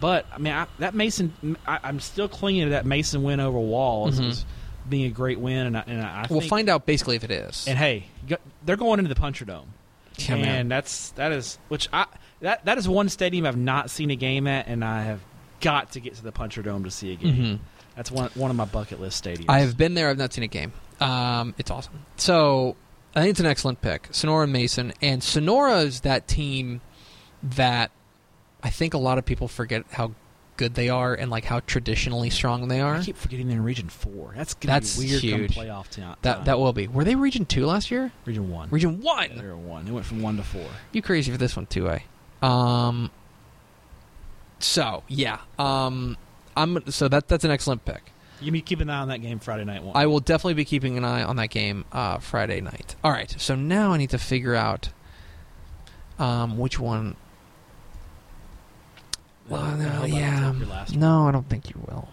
[0.00, 3.58] But I mean, I, that Mason, I, I'm still clinging to that Mason win over
[3.58, 4.30] Wall as, Mhm.
[4.30, 4.44] as
[4.88, 7.30] being a great win, and I, and I We'll think, find out basically if it
[7.30, 7.66] is.
[7.68, 9.68] And hey, got- they're going into the Puncher Dome,
[10.16, 10.68] Yeah, and man.
[10.68, 12.06] that's that is which I
[12.40, 15.20] that that is one stadium I've not seen a game at, and I have
[15.60, 17.34] got to get to the Puncher Dome to see a game.
[17.36, 17.58] Mhm.
[17.96, 19.44] That's one one of my bucket list stadiums.
[19.50, 20.08] I have been there.
[20.08, 20.72] I've not seen a game.
[21.00, 22.00] Um, it's awesome.
[22.16, 22.76] So
[23.14, 24.08] I think it's an excellent pick.
[24.12, 26.80] Sonora Mason, and Sonora is that team
[27.42, 27.90] that
[28.62, 30.12] I think a lot of people forget how
[30.56, 32.96] good they are and like how traditionally strong they are.
[32.96, 34.34] I keep forgetting they're in Region Four.
[34.36, 35.54] That's gonna That's be weird huge.
[35.54, 36.16] come playoff time.
[36.22, 36.86] That that will be.
[36.86, 38.12] Were they Region Two last year?
[38.26, 38.68] Region One.
[38.70, 39.36] Region Yeah, One.
[39.36, 39.88] they were one.
[39.88, 40.66] It went from one to four.
[40.92, 42.00] You crazy for this one too, eh?
[42.42, 43.10] Um.
[44.58, 45.38] So yeah.
[45.58, 46.16] Um.
[46.56, 48.12] I'm so that that's an excellent pick.
[48.42, 49.82] You be keep an eye on that game Friday night.
[49.82, 49.96] One.
[49.96, 52.96] I will definitely be keeping an eye on that game uh, Friday night.
[53.04, 54.90] All right, so now I need to figure out
[56.18, 57.16] um, which one.
[59.50, 61.00] Well, no, I don't yeah, take your last one.
[61.00, 62.08] no, I don't think you will.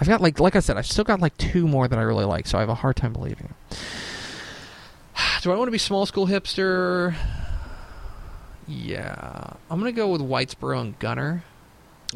[0.00, 2.24] I've got like, like I said, I've still got like two more that I really
[2.24, 3.54] like, so I have a hard time believing.
[5.42, 7.14] Do I want to be small school hipster?
[8.66, 11.42] Yeah, I'm gonna go with Whitesboro and Gunter.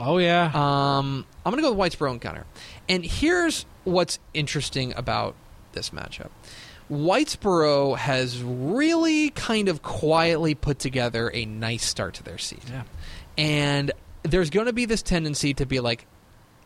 [0.00, 0.50] Oh yeah.
[0.54, 2.46] Um, I'm going to go with Whitesboro and Gunter.
[2.88, 5.34] And here's what's interesting about
[5.72, 6.30] this matchup.
[6.90, 12.70] Whitesboro has really kind of quietly put together a nice start to their season.
[12.72, 12.82] yeah.
[13.38, 16.06] And there's going to be this tendency to be like,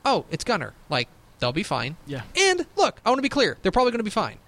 [0.05, 0.75] oh, it's Gunter.
[0.89, 1.09] Like,
[1.39, 1.97] they'll be fine.
[2.07, 2.23] Yeah.
[2.37, 3.57] And look, I want to be clear.
[3.63, 4.39] They're probably going to be fine.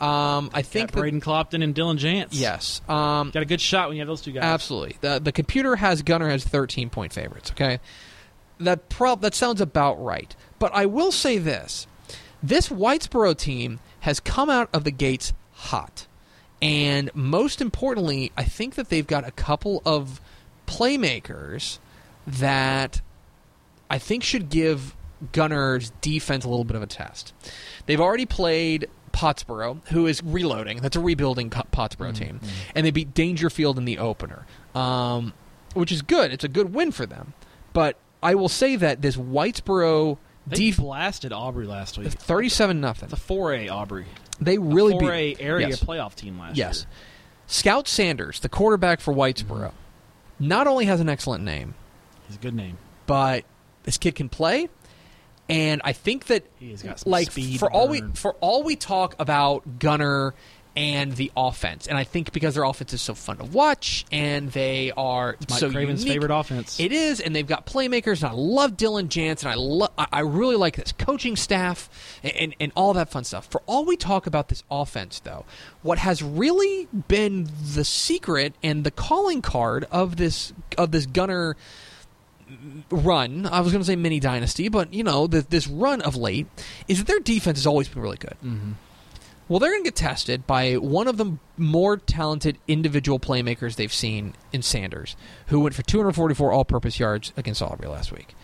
[0.00, 2.28] Um, I think that, Braden Clopton and Dylan Jantz.
[2.30, 2.80] yes.
[2.88, 4.44] Um, Got a good shot when you have those two guys.
[4.44, 4.96] Absolutely.
[5.00, 7.80] The the computer has Gunter as 13 point favorites, okay?
[8.60, 10.36] That prob that sounds about right.
[10.60, 11.88] But I will say this.
[12.40, 16.06] This Whitesboro team has come out of the gates hot.
[16.62, 20.20] And most importantly, I think that they've got a couple of
[20.68, 21.78] playmakers
[22.26, 23.00] that
[23.90, 24.94] I think should give
[25.32, 27.32] Gunter's defense a little bit of a test.
[27.86, 30.78] They've already played Pottsboro, who is reloading.
[30.78, 32.40] That's a rebuilding Pottsboro team,
[32.74, 35.32] and they beat Daingerfield in the opener, um,
[35.74, 36.32] which is good.
[36.32, 37.32] It's a good win for them.
[37.72, 42.08] But I will say that this Whitesboro They def- blasted Aubrey last week.
[42.12, 43.06] thirty-seven nothing.
[43.06, 44.06] It's a four A Aubrey.
[44.40, 45.82] They really four A area yes.
[45.82, 46.80] playoff team last Yes.
[46.82, 46.86] year.
[47.48, 49.72] Scout Sanders, the quarterback for Whitesboro,
[50.38, 51.74] not only has an excellent name,
[52.26, 52.78] He's a good name.
[53.06, 53.44] but
[53.84, 54.68] this kid can play.
[55.50, 57.58] And I think that He has got some like speed.
[57.58, 60.34] for all we for all we talk about Gunter
[60.78, 64.52] and the offense, and I think because their offense is so fun to watch and
[64.52, 66.78] they are Mike so Craven's unique, favorite offense.
[66.78, 70.54] It is, and they've got playmakers, and I love Dylan Jantz, and I I really
[70.54, 71.90] like this coaching staff,
[72.22, 73.48] and, and and all that fun stuff.
[73.50, 75.44] For all we talk about this offense, though,
[75.82, 81.56] what has really been the secret and the calling card of this of this Gunter
[82.90, 86.14] run, I was going to say mini dynasty, but you know, the, this run of
[86.14, 86.46] late
[86.86, 88.36] is that their defense has always been really good.
[88.44, 88.74] Mhm.
[89.48, 93.92] Well, they're going to get tested by one of the more talented individual playmakers they've
[93.92, 98.34] seen in Sanders, who went for 244 all-purpose yards against Aubrey last week.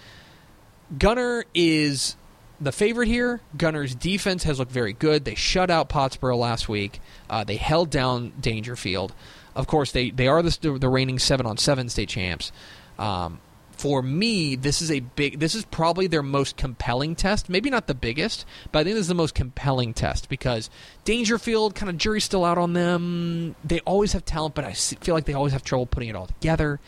[0.98, 2.16] Gunter is
[2.60, 3.40] the favorite here.
[3.56, 5.24] Gunter's defense has looked very good.
[5.24, 7.00] They shut out Pottsboro last week.
[7.28, 9.10] Uh, they held down Daingerfield.
[9.54, 12.50] Of course, they, they are the, the reigning seven on seven state champs.
[12.98, 13.40] Um,
[13.84, 15.40] for me, this is a big.
[15.40, 17.50] This is probably their most compelling test.
[17.50, 20.70] Maybe not the biggest, but I think this is the most compelling test because
[21.04, 23.54] Daingerfield, kind of jury's still out on them.
[23.62, 26.28] They always have talent, but I feel like they always have trouble putting it all
[26.28, 26.80] together.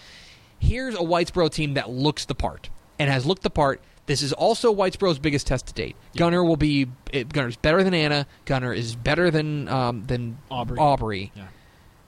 [0.59, 3.83] Here's a Whitesboro team that looks the part and has looked the part.
[4.07, 5.97] This is also Whitesboro's biggest test to date.
[6.17, 8.27] Gunter will be Gunter's better than Anna.
[8.47, 10.79] Gunter is better than um, than Aubrey.
[10.79, 11.33] Aubrey.
[11.37, 11.49] Yeah.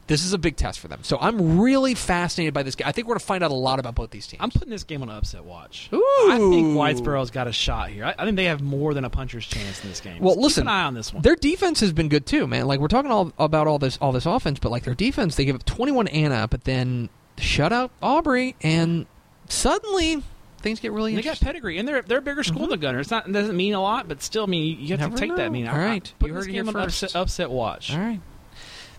[0.09, 1.01] This is a big test for them.
[1.03, 2.89] So I'm really fascinated by this game.
[2.89, 4.43] I think we're going to find out a lot about both these teams.
[4.43, 5.91] I'm putting this game on an upset watch.
[5.93, 6.29] Ooh.
[6.31, 8.07] I think Whitesboro's got a shot here.
[8.07, 10.23] I, I think they have more than a puncher's chance in this game.
[10.23, 11.23] Well, listen, keep an eye on this one.
[11.23, 12.67] Their defense has been good too, man.
[12.67, 15.45] Like we're talking all about all this all this offense, but like their defense, they
[15.45, 19.07] give up 21 Anna, but then shut out Aubrey, and
[19.49, 20.23] suddenly
[20.61, 22.71] things get really They got pedigree, and they're they're a bigger school mm-hmm.
[22.71, 23.01] than Gunter.
[23.01, 25.21] It's not it doesn't mean a lot, but still, I mean you have Never to
[25.21, 25.47] take that.
[25.47, 26.25] I mean, all right, I.
[26.25, 27.03] I You this heard it here first.
[27.03, 27.93] upset, upset watch.
[27.93, 28.21] all right.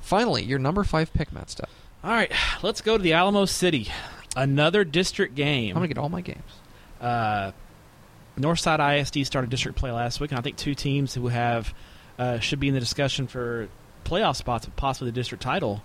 [0.10, 1.70] Finally, your number five pick, Matt Stepp.
[2.04, 2.32] All right,
[2.64, 3.88] let's go to the Alamo City.
[4.36, 5.70] Another district game.
[5.70, 6.42] I'm gonna get all my games.
[7.00, 7.52] uh,
[8.38, 11.74] Northside ISD started district play last week, and I think two teams who have
[12.18, 13.68] uh, should be in the discussion for
[14.06, 15.84] playoff spots, possibly the district title.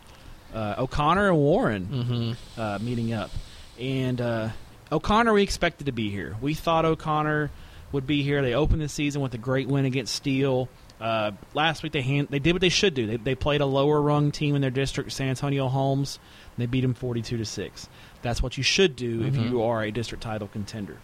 [0.55, 2.61] Uh, O'Connor and Warren Mm-hmm.
[2.61, 3.31] uh, meeting up,
[3.79, 4.49] and uh,
[4.93, 6.37] O'Connor we expected to be here.
[6.41, 7.51] We thought O'Connor
[7.93, 8.41] would be here.
[8.41, 10.69] They opened the season with a great win against Steele.
[11.01, 13.07] Uh, last week they hand, they did what they should do.
[13.07, 16.19] They, they played a lower rung team in their district, San Antonio Holmes.
[16.57, 17.89] And they beat them forty two to six.
[18.23, 19.51] That's what you should do if Mhm.
[19.51, 20.97] you are a district title contender.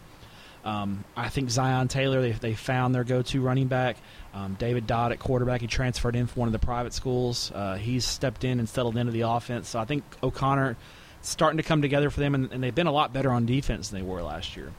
[0.63, 3.97] Um, I think Zion Taylor, they, they found their go to running back.
[4.33, 7.51] Um, David Dodd at quarterback, he transferred in from one of the private schools.
[7.53, 9.69] Uh, he's stepped in and settled into the offense.
[9.69, 10.77] So I think O'Connor
[11.21, 13.89] starting to come together for them, and, and they've been a lot better on defense
[13.89, 14.71] than they were last year.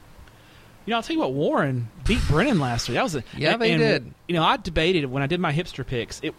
[0.85, 2.95] You know, I'll tell you what, Warren beat Brennan last week.
[2.95, 4.13] That was a, Yeah, they and, did.
[4.27, 6.19] You know, I debated when I did my hipster picks.
[6.23, 6.33] It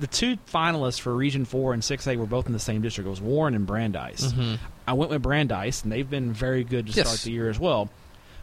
[0.00, 3.06] the two finalists for Region Four and Six A were both in the same district.
[3.06, 4.32] It was Warren and Brandeis.
[4.32, 4.54] Mm-hmm.
[4.86, 7.08] I went with Brandeis, and they've been very good to Yes.
[7.08, 7.90] start the year as well.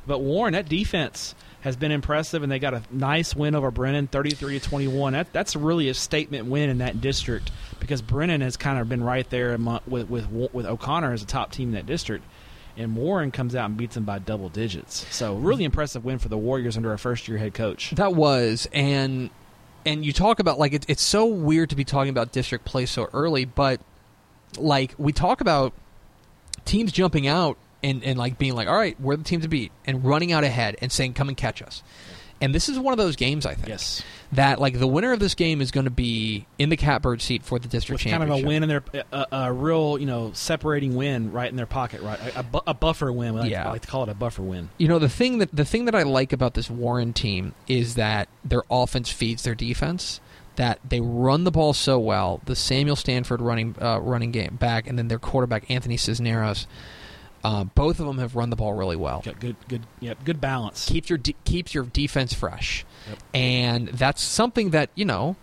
[0.06, 4.08] But Warren, that defense has been impressive, and they got a nice win over Brennan,
[4.08, 5.14] thirty-three to twenty-one.
[5.14, 7.50] That, that's really a statement win in that district
[7.80, 11.54] because Brennan has kind of been right there with with with O'Connor as a top
[11.54, 12.26] team in that district,
[12.78, 15.06] and Warren comes out and beats them by double digits.
[15.14, 17.92] So really impressive win for the Warriors under a first-year head coach.
[17.92, 19.30] That was and
[19.86, 22.86] and you talk about like it, it's so weird to be talking about district play
[22.86, 23.80] so early, but
[24.58, 25.74] like we talk about
[26.66, 29.72] teams jumping out and and like being like, all right, we're the team to beat,
[29.86, 31.84] and running out ahead and saying, come and catch us.
[32.42, 35.20] And this is one of those games, I think, Yes, that like the winner of
[35.20, 38.24] this game is going to be in the catbird seat for the district with kind
[38.24, 41.56] of a win in their a, a, a real you know separating win right in
[41.56, 42.20] their pocket, right?
[42.36, 43.36] A, a, bu- a buffer win.
[43.36, 43.68] Like, Yeah.
[43.68, 44.70] I like to call it a buffer win.
[44.78, 47.96] You know the thing that the thing that I like about this Warren team is
[47.96, 50.20] that their offense feeds their defense.
[50.58, 52.40] That they run the ball so well.
[52.46, 56.66] The Samuel Stanford running uh, running game back, and then their quarterback Anthony Cisneros.
[57.46, 59.22] Uh, both of them have run the ball really well.
[59.24, 60.88] Got good, good, yep, good balance.
[60.90, 63.20] Keeps your de- keeps your defense fresh, Yep.
[63.36, 65.36] and that's something that you know.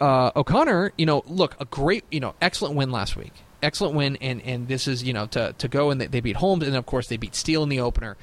[0.00, 3.32] Uh, O'Connor, you know, look, a great, you know, excellent win last week.
[3.62, 6.36] Excellent win, and and this is you know to to go and they, they beat
[6.36, 8.16] Holmes, and of course they beat Steele in the opener.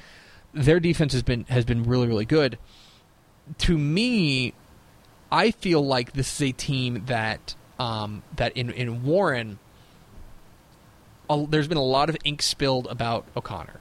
[0.54, 2.58] Their defense has been has been really really good.
[3.58, 4.54] To me,
[5.32, 9.58] I feel like this is a team that um, that in in Warren,
[11.30, 13.80] a, there's been a lot of ink spilled about O'Connor,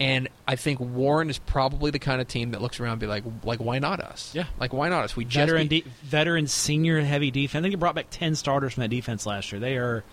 [0.00, 3.06] and I think Warren is probably the kind of team that looks around and be
[3.06, 4.32] like, like why not us?
[4.34, 4.44] Yeah.
[4.58, 5.16] like why not us?
[5.16, 7.60] We just veteran, de- veteran, senior heavy defense.
[7.60, 9.60] I think it brought back ten starters from that defense last year.
[9.60, 10.04] They are.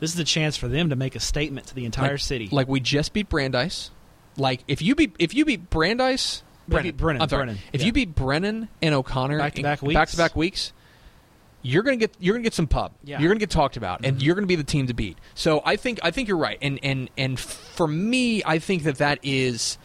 [0.00, 2.48] This is a chance for them to make a statement to the entire like, city.
[2.50, 3.90] Like we just beat Brandeis.
[4.36, 7.28] Like if you beat if you beat Brandeis, Brennan, beat Brennan.
[7.28, 7.86] Brennan, If yeah.
[7.86, 9.92] you beat Brennan and O'Connor in- weeks.
[9.92, 10.72] back-to-back weeks,
[11.62, 12.92] you're gonna get you're gonna get some pub.
[13.04, 13.18] Yeah.
[13.20, 14.22] You're gonna get talked about, and Mhm.
[14.22, 15.16] you're gonna be the team to beat.
[15.34, 18.98] So I think I think you're right, and and and for me, I think that
[18.98, 19.78] that is,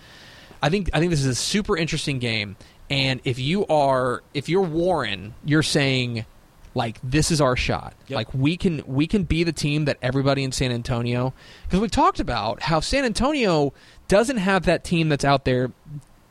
[0.62, 2.56] I think I think this is a super interesting game.
[2.90, 6.26] And if you are if you're Warren, you're saying
[6.74, 7.94] like this is our shot.
[8.08, 8.16] Yep.
[8.16, 11.88] Like we can we can be the team that everybody in San Antonio because we
[11.90, 13.74] talked about how San Antonio
[14.08, 15.72] doesn't have that team that's out there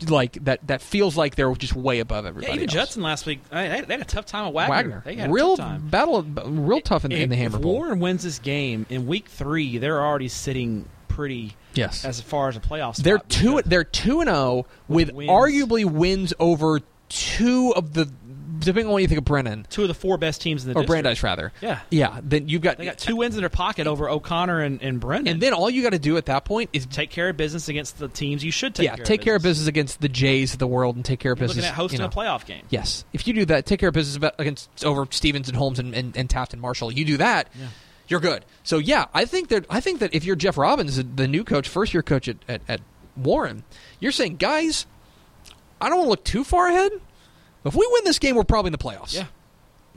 [0.08, 2.48] like that that feels like they're just way above everybody.
[2.48, 2.74] yeah, even else.
[2.74, 4.74] Judson last week, I mean, they, had a tough time at Wagner.
[4.74, 5.88] Wagner, They had a real tough time.
[5.88, 7.72] battle, real tough in, in the Hammer if Bowl.
[7.74, 12.56] Warren wins this game in week three, they're already sitting pretty yes, as far as
[12.56, 12.96] a playoff.
[12.96, 13.62] Spot they're two.
[13.64, 15.30] They're two and oh zero with, wins.
[15.30, 18.10] arguably wins over two of the.
[18.58, 20.78] Depending on what you think of Brennan two of the four best teams in the
[20.78, 20.88] or district.
[21.02, 21.52] Brandeis, rather.
[21.60, 24.82] Yeah, Yeah, then you've got they got two wins in their pocket over O'Connor and,
[24.82, 25.28] and Brennan.
[25.28, 27.68] and then all you got to do at that point is take care of business
[27.68, 30.08] against the teams you should take yeah, care take of care of business against the
[30.08, 31.64] Jays of the world and take care of You're business.
[31.64, 32.08] looking at hosting you know.
[32.08, 32.64] a playoff game.
[32.70, 35.78] Yes, if you do that, take care of business about- against over Stevens and Holmes
[35.78, 36.92] and, and, and Taft and Marshall.
[36.92, 37.66] You do that, Yeah.
[38.08, 38.44] you're good.
[38.62, 41.68] So yeah, I think that I think that if you're Jeff Robbins, the new coach,
[41.68, 42.80] first year coach at, at, at
[43.16, 43.64] Warren,
[44.00, 44.86] you're saying, guys,
[45.80, 46.92] I don't want to look too far ahead.
[47.66, 49.14] If we win this game, we're probably in the playoffs.
[49.14, 49.26] Yeah.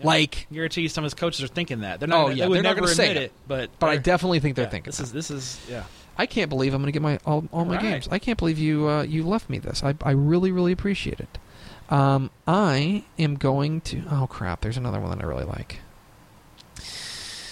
[0.01, 1.99] Like, I guarantee you, some of his coaches are thinking that.
[1.99, 2.25] They're not.
[2.25, 3.25] Oh, yeah, they would they're never say admit it.
[3.27, 5.03] it, but but I definitely think they're yeah, thinking this that.
[5.03, 5.83] is this is yeah.
[6.17, 7.81] I can't believe I'm going to get my all, all my Right.
[7.81, 8.07] games.
[8.09, 9.83] I can't believe you uh, you left me this.
[9.83, 11.37] I I really really appreciate it.
[11.89, 14.03] Um, I am going to.
[14.09, 14.61] Oh crap!
[14.61, 15.79] There's another one that I really like.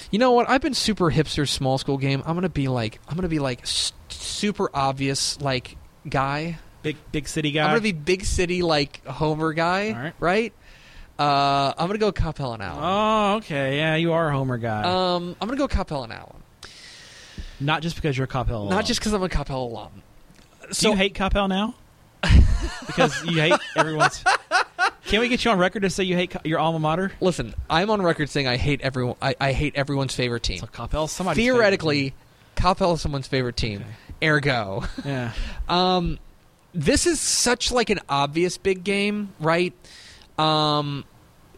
[0.09, 0.49] You know what?
[0.49, 2.24] I've been super hipster small school game.
[2.26, 5.76] I'm gonna be like I'm gonna be like s- super obvious like
[6.07, 6.59] guy.
[6.88, 7.63] Big big city guy.
[7.63, 9.91] I'm gonna be big city like Homer guy.
[9.91, 10.13] All right.
[10.19, 10.53] Right.
[11.19, 12.83] Uh, I'm gonna go Coppell and Allen.
[12.83, 13.77] Oh, okay.
[13.77, 14.83] Yeah, you are a Homer guy.
[14.83, 16.43] Um, I'm gonna go Coppell and Allen.
[17.59, 18.69] Not just because you're a alum.
[18.69, 20.03] Not just because I'm a Coppell alum.
[20.71, 21.75] Do you hate Coppell now?
[22.88, 24.23] because you hate everyone's.
[25.05, 27.11] Can we get you on record to say you hate Co- your alma mater?
[27.21, 29.15] Listen, I'm on record saying I hate everyone.
[29.21, 30.59] I, I hate everyone's favorite team.
[30.59, 32.13] So Coppell's somebody's Theoretically,
[32.55, 33.85] Coppell is someone's favorite team.
[34.21, 34.83] Ergo.
[35.05, 35.31] Yeah.
[35.69, 36.19] um,
[36.78, 39.73] this is such like an obvious big game, right?
[40.38, 41.03] Um,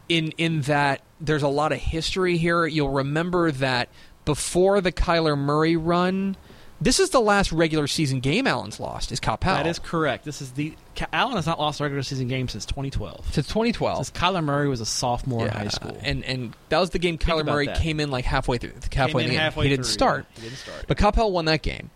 [0.07, 2.65] in in that there's a lot of history here.
[2.65, 3.89] You'll remember that
[4.23, 6.37] before the Kyler Murray run,
[6.79, 9.11] this is the last regular season game Allen's lost.
[9.11, 9.57] Is Coppell?
[9.57, 10.23] That is correct.
[10.23, 10.73] This is the
[11.11, 13.33] Allen has not lost a regular season game since 2012.
[13.33, 14.05] since 2012.
[14.05, 15.97] Since Kyler Murray was a sophomore in high school.
[16.01, 17.77] and and that was the game Kyler Murray that.
[17.77, 18.71] came in like halfway through.
[18.93, 19.41] Halfway in in the game.
[19.41, 20.25] halfway he didn't start.
[20.35, 20.85] He didn't start.
[20.87, 21.89] But Coppell won that game.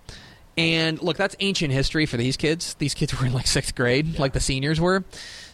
[0.58, 2.76] And look, that's ancient history for these kids.
[2.76, 5.04] These kids were in like sixth grade, like the seniors were.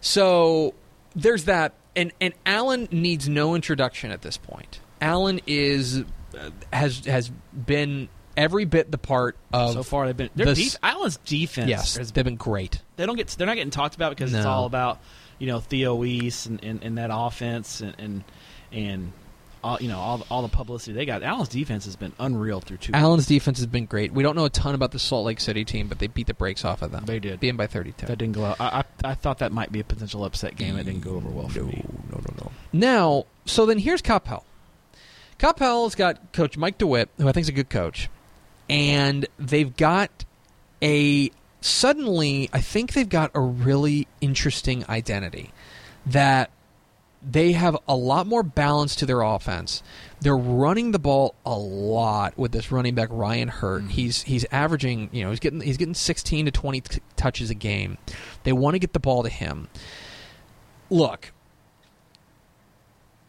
[0.02, 0.74] So
[1.16, 1.74] there's that.
[1.96, 4.80] And and Allen needs no introduction at this point.
[5.02, 6.00] Allen is
[6.38, 10.74] uh, has has been every bit the part of so far they've been their this-
[10.74, 11.68] def- Allen's defense.
[11.70, 12.82] yes, has- they've been great.
[12.96, 15.00] they don't get they're not getting talked about because it's all about
[15.40, 18.24] you know Theo Wease and, and, and that offense and and,
[18.72, 19.12] and
[19.64, 21.24] all, you know all the, all the publicity they got.
[21.24, 22.94] Allen's defense has been unreal through two.
[22.94, 24.12] Allen's defense has been great.
[24.14, 26.34] We don't know a ton about the Salt Lake City team, but they beat the
[26.34, 27.06] brakes off of them.
[27.06, 27.40] They did.
[27.40, 28.06] being by 32.
[28.06, 28.58] That didn't go out.
[28.60, 30.78] I, I I thought that might be a potential upset game.
[30.78, 31.84] It didn't go over well for me.
[32.12, 32.52] no, no, no.
[32.74, 34.44] Now, so then here's Coppell.
[35.40, 38.10] Coppell's got Coach Mike DeWitt, who I think is a good coach,
[38.70, 40.26] and they've got
[40.84, 41.32] a
[41.62, 42.50] suddenly.
[42.52, 45.52] I think they've got a really interesting identity
[46.06, 46.52] that
[47.22, 49.84] they have a lot more balance to their offense.
[50.22, 53.84] They're running the ball a lot with this running back Ryan Hurt.
[53.84, 53.90] Mhm.
[53.92, 57.56] He's he's averaging, you know, he's getting he's getting 16 to 20 t- touches a
[57.56, 57.98] game.
[58.44, 59.68] They want to get the ball to him.
[60.90, 61.32] Look,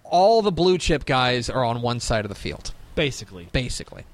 [0.04, 4.04] all the blue chip guys are on one side of the field, Basically, basically.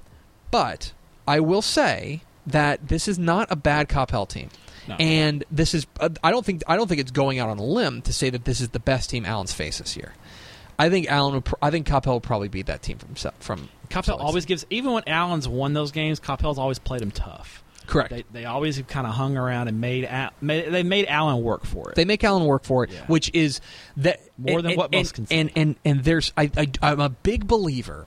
[0.51, 0.93] But
[1.27, 4.49] I will say that this is not a bad Coppell team.
[4.87, 4.95] No.
[4.95, 7.63] And this is uh, I don't think I don't think it's going out on a
[7.63, 10.13] limb to say that this is the best team Allen's faced this year.
[10.79, 13.69] I think Allen would pr- I think Coppell will probably beat that team from from
[13.89, 16.19] Coppell always gives even when Allen's won those games.
[16.19, 17.63] Coppell's always played him tough.
[17.87, 18.09] correct.
[18.11, 21.41] They, they always have kind of hung around and made, Al- made they made Allen
[21.41, 21.95] work for it.
[21.95, 23.05] They make Allen work for it, Yeah.
[23.07, 23.59] which is
[23.97, 26.67] that More and- than and- what most and, can and, and and there's I, I
[26.83, 28.05] I'm a big believer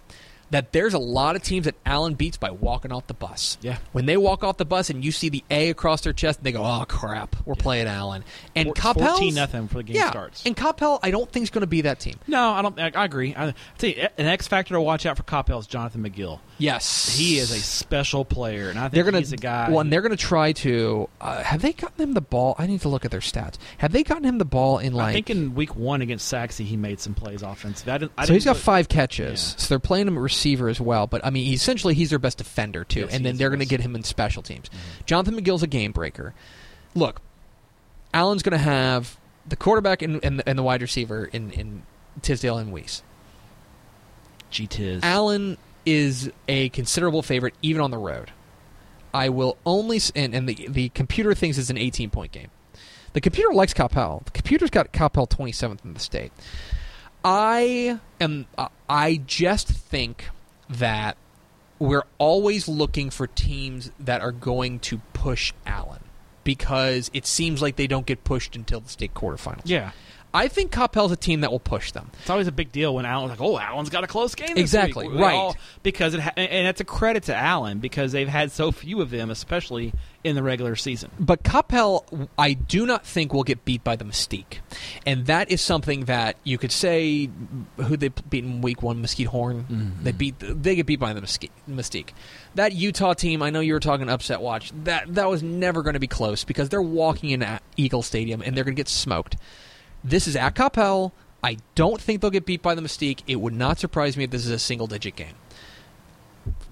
[0.51, 3.57] that there's a lot of teams that Allen beats by walking off the bus.
[3.61, 3.79] Yeah.
[3.93, 6.53] When they walk off the bus and you see the A across their chest, they
[6.53, 8.25] go, "Oh crap, we're playing Allen."
[8.55, 10.45] And Four- Coppell's 14 nothing for the game yeah, starts.
[10.45, 12.17] And Coppell, I don't think is going to be that team.
[12.27, 12.79] no, I don't.
[12.79, 13.35] I, I agree.
[13.35, 13.55] I, I
[13.87, 16.41] you, an X factor to watch out for Coppell is Jonathan McGill.
[16.61, 19.71] Yes, He is a special player, and I think They're gonna he's a guy.
[19.71, 21.09] Well, and they're gonna try to.
[21.21, 22.55] Uh, have they gotten him the ball?
[22.59, 23.55] I need to look at their stats.
[23.79, 25.09] Have they gotten him the ball in like?
[25.09, 27.89] I think in week one against Sachse, he made some plays offensive.
[27.89, 29.55] I didn't, I so he's got look- five catches.
[29.57, 29.61] Yeah.
[29.63, 31.07] So they're playing him at receiver as well.
[31.07, 33.01] But I mean, essentially, he's their best defender too.
[33.01, 34.69] Yes, and then they're going to get him in special teams.
[34.69, 35.07] Mhm.
[35.07, 36.35] Jonathan McGill's a game breaker.
[36.95, 37.21] Look,
[38.13, 39.17] Allen's going to have
[39.49, 41.83] the quarterback and, and, and the wide receiver in, in
[42.23, 43.03] Tisdale and Wease.
[44.51, 45.01] G Tiz.
[45.05, 45.57] Allen
[45.91, 48.30] is a considerable favorite even on the road.
[49.12, 52.49] I will only and, and the the computer thinks it's an 18 point game.
[53.12, 54.24] The computer likes Coppell.
[54.24, 56.30] The computer's got Coppell 27th in the state.
[57.24, 60.28] I am uh, I just think
[60.68, 61.16] that
[61.80, 66.05] we're always looking for teams that are going to push Allen
[66.45, 69.62] because it seems like they don't get pushed until the state quarterfinals.
[69.64, 69.91] yeah,
[70.33, 72.11] I think Coppell's a team that will push them.
[72.20, 74.59] it's always a big deal when Allen's like, "Oh, Allen's got a close game." This
[74.62, 75.35] Exactly, week." Right.
[75.35, 79.01] all- because it ha- and it's a credit to Allen because they've had so few
[79.01, 81.11] of them, especially in the regular season.
[81.18, 84.59] But Coppell, I do not think will get beat by the Mystique,
[85.07, 87.28] and that is something that you could say.
[87.78, 89.01] Who they beat in Week One?
[89.01, 89.66] Mesquite Horn.
[89.70, 90.05] Mhm.
[90.05, 90.35] They beat.
[90.39, 91.51] They get beat by the Mystique.
[91.68, 92.11] Mystique.
[92.55, 93.43] That Utah team.
[93.43, 94.70] I know you were talking upset watch.
[94.85, 98.43] That that was never going to be close because they're walking in at Eagle Stadium
[98.43, 99.37] and they're going to get smoked.
[100.03, 101.13] This is at Coppell.
[101.43, 103.23] I don't think they'll get beat by the Mystique.
[103.27, 105.35] It would not surprise me if this is a single digit game.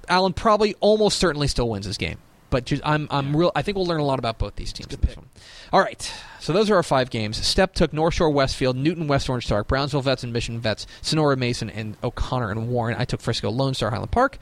[0.09, 2.19] Allen probably almost certainly still wins this game.
[2.51, 3.53] But just, I'm I'm real.
[3.55, 5.27] I think we'll learn a lot about both these teams in this one.
[5.73, 6.11] All right.
[6.41, 7.39] So those are our five games.
[7.39, 11.37] Stepp took North Shore Westfield, Newton West Orange Stark, Brownsville Vets and Mission Vets, Sonora
[11.37, 12.97] Mason, and O'Connor and Warren.
[12.99, 14.39] I took Frisco Lone Star Highland Park,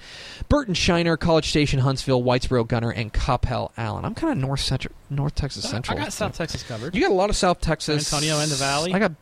[0.49, 4.05] Burton Shiner, College Station Huntsville, Whitesboro Gunter, and Coppell Allen.
[4.05, 5.99] I'm kind of North Central, North Texas Central.
[5.99, 6.95] I got South Texas covered.
[6.95, 8.07] You got a lot of South Texas.
[8.07, 8.93] San Antonio and the Valley.
[8.95, 9.13] I got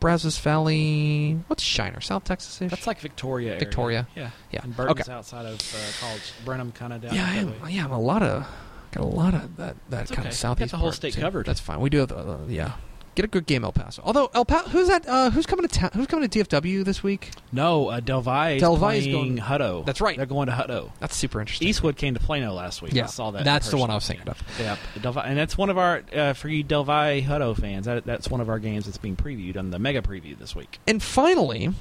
[0.00, 1.38] Brazos Valley.
[1.46, 2.00] What's Shiner?
[2.00, 3.50] South Texas That's like Victoria.
[3.50, 3.58] Area.
[3.60, 4.08] Victoria.
[4.16, 4.30] Yeah.
[4.50, 4.60] Yeah.
[4.64, 5.12] And Burton's Okay.
[5.12, 6.32] outside of uh, College.
[6.44, 8.46] Brenham kind of down Yeah, I'm, yeah, I'm a lot of
[8.92, 10.28] got a lot of that that That's kind okay.
[10.30, 10.72] of southeast.
[10.72, 11.20] got the whole state too.
[11.20, 11.46] covered.
[11.46, 11.80] That's fine.
[11.80, 12.72] We do have, uh, yeah.
[13.20, 14.00] Get a good game, El Paso.
[14.02, 15.06] Although El Paso, who's that?
[15.06, 15.90] Uh, who's coming to town?
[15.92, 17.32] Who's coming to DFW this week?
[17.52, 19.84] No, uh, Del Valle is Del Valle is going- Hutto.
[19.84, 20.16] That's right.
[20.16, 20.90] They're going to Hutto.
[21.00, 21.68] That's super interesting.
[21.68, 22.94] Eastwood came to Plano last week.
[22.94, 23.44] Yeah, I saw that.
[23.44, 23.90] that's the one.
[23.90, 24.42] I was thinking of.
[24.58, 27.84] Yeah, Del Valle, and that's one of our uh, for you Del Valle Hutto fans.
[27.84, 30.78] That, that's one of our games that's being previewed on the Mega Preview this week.
[30.86, 31.74] And finally,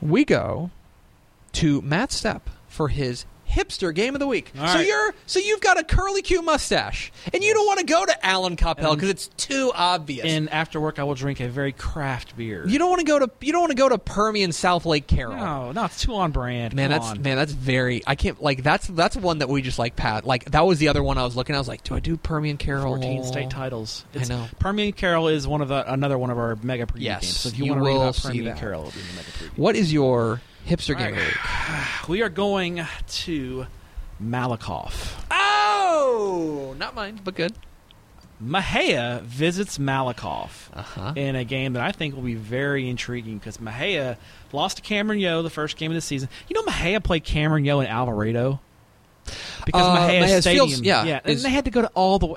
[0.00, 0.70] we go
[1.54, 4.50] to Matt Stepp for his hipster game of the week.
[4.58, 4.86] All so right.
[4.86, 8.26] you're so you've got a curly Q mustache, and you don't want to go to
[8.26, 10.24] Allen Coppell because it's too obvious.
[10.26, 12.66] And after work, I will drink a very craft beer.
[12.66, 15.36] you don't want to go to you don't want to go to Permian Southlake Carroll.
[15.36, 16.74] no, no, it's too on brand.
[16.74, 17.22] Man, Come that's on.
[17.22, 18.02] man, that's very.
[18.06, 20.24] I can't like that's that's one that we just like pat.
[20.24, 21.54] Like that was the other one I was looking.
[21.54, 22.96] I was like, do I do Permian Carroll?
[22.96, 24.04] 14 state titles.
[24.14, 24.46] I know.
[24.58, 27.36] Permian Carroll is one of the another one of our mega preview Yes, games.
[27.40, 28.58] So if you, you want to read will about see Permian that.
[28.58, 29.58] Carroll, it'll be in the mega preview.
[29.58, 31.36] What is your hipster game All of the week?
[32.08, 33.66] We are going to
[34.22, 35.12] Malakoff.
[35.30, 37.52] Oh, not mine, but good.
[38.44, 41.12] Mexia visits Malakoff Uh huh.
[41.14, 44.16] in a game that I think will be very intriguing because Mexia
[44.52, 46.28] lost to Cameron Yoe the first game of the season.
[46.48, 48.58] You know, Mexia played Cameron Yoe in Alvarado
[49.64, 50.66] because Uh, Mexia Mexia's Stadium.
[50.68, 52.36] Fields- yeah, yeah, and is- they had to go to all the way.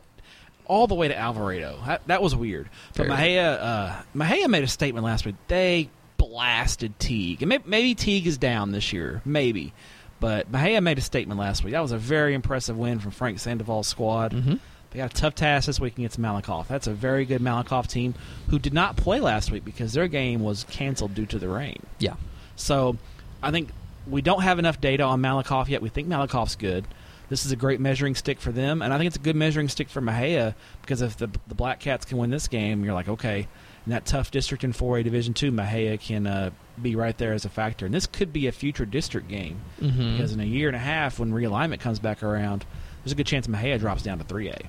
[0.68, 1.78] All the way to Alvarado.
[1.86, 2.70] That, that was weird.
[2.96, 5.36] But Very Mexia, uh, Mexia made a statement last week.
[5.48, 5.90] They
[6.36, 7.42] blasted Teague.
[7.42, 9.22] And maybe, maybe Teague is down this year.
[9.24, 9.72] Maybe.
[10.20, 11.72] But Mexia made a statement last week.
[11.72, 14.34] That was a very impressive win from Frank Sandoval's squad.
[14.34, 14.56] Mm-hmm.
[14.92, 16.68] They got a tough task this week against Malakoff.
[16.68, 18.16] That's a very good Malakoff team
[18.50, 21.82] who did not play last week because their game was canceled due to the rain.
[22.00, 22.16] Yeah.
[22.58, 22.98] So
[23.42, 23.70] I think
[24.06, 25.82] we don't have enough data on Malakoff yet.
[25.82, 26.86] We think Malakoff's good.
[27.30, 29.70] This is a great measuring stick for them, and I think it's a good measuring
[29.70, 33.10] stick for Mexia because if the the Black Cats can win this game, you're like,
[33.10, 33.48] okay,
[33.86, 36.50] in that tough district in 4A Division Two, Mexia can uh,
[36.82, 40.14] be right there as a factor, and this could be a future district game Mm-hmm.
[40.14, 42.66] because in a year and a half, when realignment comes back around,
[43.04, 44.66] there's a good chance Mexia drops down to 3A.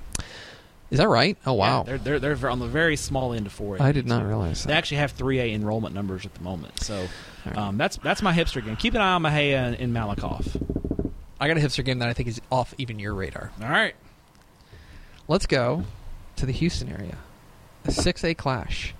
[0.89, 1.37] Is that right?
[1.45, 1.83] Oh wow.
[1.85, 3.81] Yeah, they're, they're they're on the very small end of 4A.
[3.81, 4.27] I did not too.
[4.27, 7.07] realize They actually have 3A enrollment numbers at the moment, so
[7.45, 7.57] right.
[7.57, 8.75] um, that's that's my hipster game.
[8.77, 10.61] Keep an eye on Mexia and, and Malakoff.
[11.41, 13.51] I got a hipster game that I think is off even your radar.
[13.61, 13.95] All right.
[15.27, 15.83] Let's go
[16.37, 17.17] to the Houston area.
[17.85, 18.93] A 6A clash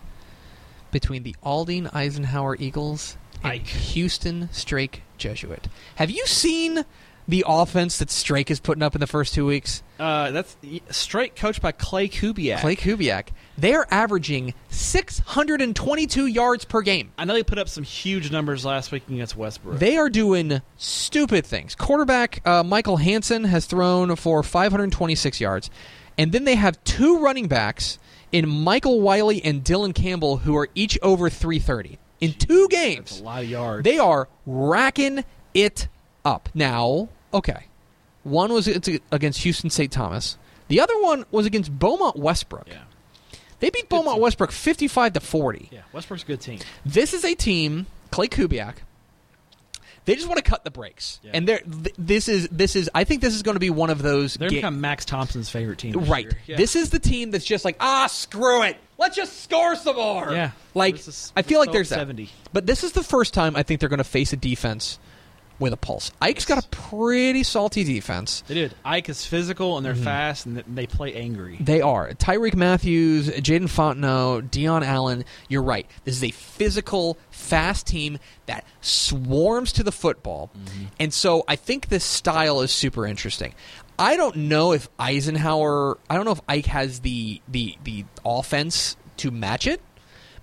[0.92, 3.68] between the Aldine Eisenhower Eagles and Ike.
[3.68, 5.68] Houston Strake Jesuit.
[5.96, 6.86] Have you seen
[7.28, 9.84] the offense that Strake is putting up in the first two weeks?
[10.00, 10.56] Uh, that's
[10.90, 12.62] Strake coached by Klein Kubiak.
[12.62, 13.30] Klein Kubiak.
[13.58, 17.12] They're averaging 622 yards per game.
[17.18, 19.80] I know they put up some huge numbers last week against Westbrook.
[19.80, 21.76] They are doing stupid things.
[21.76, 25.70] Quarterback uh, Michael Hansen has thrown for 526 yards,
[26.18, 28.00] and then they have two running backs
[28.32, 33.20] in Michael Wiley and Dylan Campbell who are each over 330 in two that's games.
[33.20, 33.84] a lot of yards.
[33.84, 35.24] They are racking
[35.54, 35.88] it
[36.26, 36.50] up.
[36.54, 37.66] Now, okay,
[38.24, 39.92] one was against Houston St.
[39.92, 40.38] Thomas.
[40.68, 42.68] The other one was against Beaumont Westbrook.
[42.68, 42.82] yeah,
[43.62, 44.20] They beat Beaumont.
[44.20, 45.70] Westbrook 55 to 40.
[45.72, 45.82] yeah.
[45.94, 46.60] Westbrook's a good team.
[46.86, 48.76] This is a team, Klein Kubiak.
[50.08, 51.32] They just want to cut the brakes, Yeah.
[51.34, 52.90] and they're th- this is this is.
[52.96, 54.36] I think this is going to be one of those.
[54.36, 55.94] They're ga- become Max Thompson's favorite team.
[56.06, 56.34] Right.
[56.46, 56.56] Yeah.
[56.56, 58.78] This is the team that's just like ah, screw it.
[58.98, 60.32] Let's just score some more.
[60.32, 60.52] Yeah.
[60.74, 61.98] Like is- I feel like there's that.
[62.00, 62.30] 70.
[62.54, 64.98] But this is the first time I think they're going to face a defense
[65.60, 66.12] with a pulse.
[66.22, 68.44] Ike's got a pretty salty defense.
[68.48, 68.76] They did.
[68.86, 70.04] Ike is physical and they're Mm-hmm.
[70.04, 71.58] fast and they play angry.
[71.60, 72.10] They are.
[72.12, 75.26] Tyreek Matthews, Jaden Fontenot, Dion Allen.
[75.48, 75.88] You're right.
[76.04, 80.52] This is a physical, fast team that swarms to the football.
[81.00, 83.54] And so I think this style is super interesting.
[84.00, 88.96] I don't know if Eisenhower, I don't know if Ike has the the the offense
[89.18, 89.82] to match it,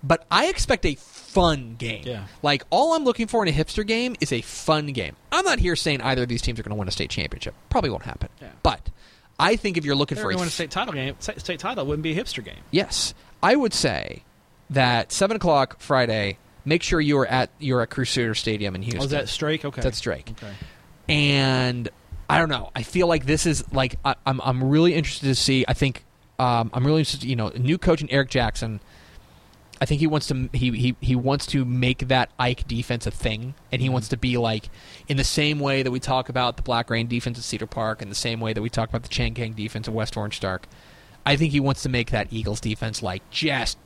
[0.03, 0.97] but I expect a
[1.35, 2.05] fun game.
[2.07, 2.27] Yeah.
[2.43, 5.17] Like all I'm looking for in a hipster game is a fun game.
[5.33, 7.55] I'm not here saying either of these teams are going to win a state championship.
[7.69, 8.29] Probably won't happen.
[8.41, 8.49] Yeah.
[8.63, 8.89] But
[9.39, 11.17] I think if you're looking for a going to state title game.
[11.21, 12.61] State title wouldn't be a hipster game.
[12.71, 14.23] Yes, I would say
[14.71, 16.39] that seven o'clock Friday.
[16.67, 19.03] Make sure you are at you're at Crusader Stadium in Houston.
[19.03, 19.67] Oh, is that Strake?
[19.67, 19.83] Okay.
[19.83, 20.31] That's Drake.
[20.31, 20.53] Okay.
[21.11, 21.91] And
[22.31, 22.71] I don't know.
[22.75, 25.67] I feel like this is like I, I'm I'm really interested to see.
[25.69, 26.05] I think
[26.39, 27.29] um, I'm really interested.
[27.29, 28.81] You know, new coach in Eric Jackson.
[29.81, 33.11] I think he wants to he, he he wants to make that Ike defense a
[33.11, 33.95] thing, and he mm-hmm.
[33.95, 34.71] wants to be like
[35.09, 38.01] in the same way that we talk about the Black Rain defense at Cedar Park,
[38.01, 40.37] and the same way that we talk about the Chain Gang defense at West Orange
[40.37, 40.67] Stark.
[41.27, 43.79] I think he wants to make that Eagles defense like just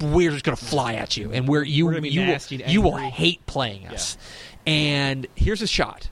[0.00, 3.44] we're just gonna fly at you, and we're you We're you will, you will hate
[3.46, 4.16] playing us.
[4.66, 6.08] And here's a shot.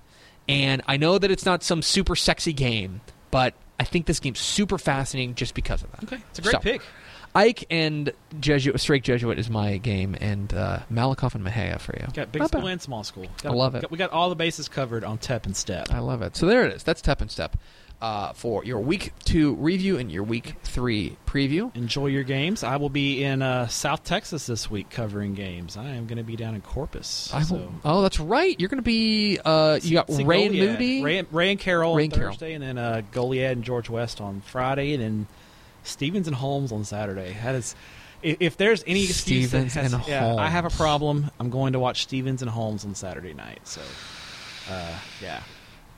[0.49, 4.40] And I know that it's not some super sexy game, but I think this game's
[4.40, 6.05] super fascinating just because of that.
[6.05, 6.82] Okay, it's a great So, pick.
[7.35, 12.07] Ike and Jesuit, Strake Jesuit is my game, and uh, Malakoff and Mexia for you.
[12.12, 12.70] Got big Not school bad.
[12.72, 13.26] and small school.
[13.45, 13.83] I love it.
[13.83, 15.91] got- we got all the bases covered on Tep and Stepp.
[15.91, 16.37] I love it.
[16.37, 16.83] So there it is.
[16.83, 17.57] That's Step and Step
[18.03, 21.74] uh, for your week two review and your week three preview.
[21.74, 22.62] Enjoy your games.
[22.64, 25.76] I will be in uh, South Texas this week covering games.
[25.78, 27.33] I am going to be down in Corpus.
[27.33, 27.72] I so.
[27.85, 28.59] oh, that's right.
[28.61, 29.39] You're going to be.
[29.43, 31.03] Uh, you got See Ray and Moody.
[31.03, 32.33] Ray, Ray and Carroll Ray on and Carroll.
[32.33, 35.26] Thursday, and then uh, Goliad and George West on Friday, and then
[35.83, 37.37] Stevens and Holmes on Saturday.
[37.43, 37.74] That is,
[38.22, 41.30] if, if there's any excuse, Stevens has- and yeah, I have a problem.
[41.41, 43.61] I'm going to watch Stevens and Holmes on Saturday night.
[43.66, 43.80] So,
[44.70, 45.43] uh, yeah.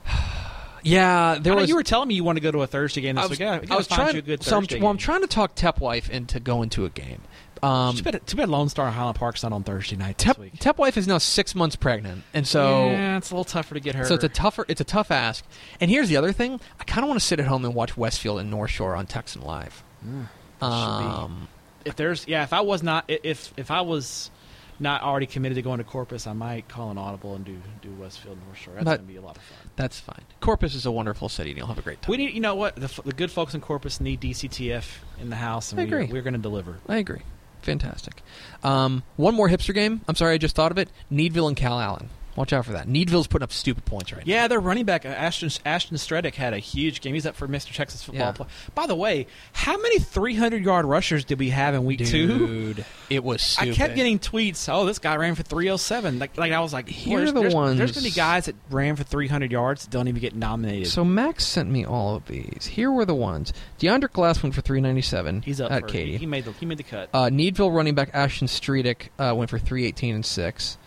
[0.83, 1.69] yeah, there was.
[1.69, 3.31] you were telling me you want to go to a Thursday game this I was,
[3.31, 3.39] week.
[3.39, 4.13] Yeah, I was trying.
[4.13, 6.85] you a good so I'm, Thursday well, I'm trying to talk Tepwife into going to
[6.85, 7.21] a game.
[7.65, 10.37] Um, too, bad, too bad Lone Star in Highland Park's not on Thursday night Tep,
[10.37, 10.53] week.
[10.59, 13.95] Tepwife is now six months pregnant, and so yeah, it's a little tougher to get
[13.95, 14.05] her.
[14.05, 15.43] so it's a tougher, it's a tough ask.
[15.81, 17.97] And here's the other thing: I kind of want to sit at home and watch
[17.97, 19.83] Westfield and North Shore on Texan Live.
[20.05, 20.27] Mm,
[20.61, 21.47] Um,
[21.85, 24.29] if there's yeah, if I was not if if I was
[24.77, 27.91] not already committed to going to Corpus, I might call an audible and do do
[27.93, 28.73] Westfield North Shore.
[28.75, 29.69] That's But- gonna be a lot of fun.
[29.75, 30.21] that's fine.
[30.41, 32.11] Corpus is a wonderful city, and you'll have a great time.
[32.11, 34.85] We need you know what the, the good folks in Corpus need DCTF
[35.19, 36.05] in the house, and I we, agree.
[36.11, 36.77] we're going to deliver.
[36.89, 37.21] I agree.
[37.65, 38.21] Fantastic.
[38.63, 40.01] Um, one more hipster game.
[40.07, 40.87] I'm sorry, I just thought of it.
[41.11, 42.09] Needville and Calallen.
[42.35, 42.87] Watch out for that.
[42.87, 44.33] Needville's putting up stupid points right now.
[44.33, 47.13] Yeah, their running back uh, Ashton Ashton Stredick had a huge game.
[47.13, 47.73] He's up for Mr.
[47.73, 48.27] Texas football.
[48.27, 48.31] Yeah.
[48.33, 48.47] Play.
[48.73, 52.05] By the way, how many 300 yard rushers did we have in week now.
[52.07, 52.27] two?
[52.47, 53.71] Dude, it was stupid.
[53.73, 54.67] I kept getting tweets.
[54.71, 56.19] Oh, this guy ran for 307.
[56.19, 58.55] Like, like I was like, Here are there's, the there's, ones- There's many guys that
[58.69, 60.87] ran for 300 yards that don't even get nominated.
[60.87, 62.65] So Max sent me all of these.
[62.65, 63.53] Here were the ones.
[63.79, 66.17] DeAndre Glass went for 397 He's up at for Katy.
[66.17, 67.09] He, made the he made the cut.
[67.13, 70.77] Uh, Needville running back Ashton Streetick uh, went for 318 and 6.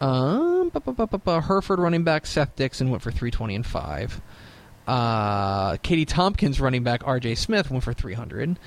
[0.00, 3.66] Um, bu- bu- bu- bu- bu- Hereford running back Seth Dixon went for 320 and
[3.66, 4.20] 5.
[4.86, 8.58] Uh, Katy Tompkins running back RJ Smith went for 300.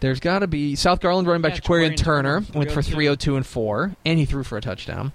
[0.00, 2.92] There's got to be South Garland running back Yeah, Jaquarian Turner went for 302.
[2.92, 5.12] 302 and 4, and he threw for a touchdown.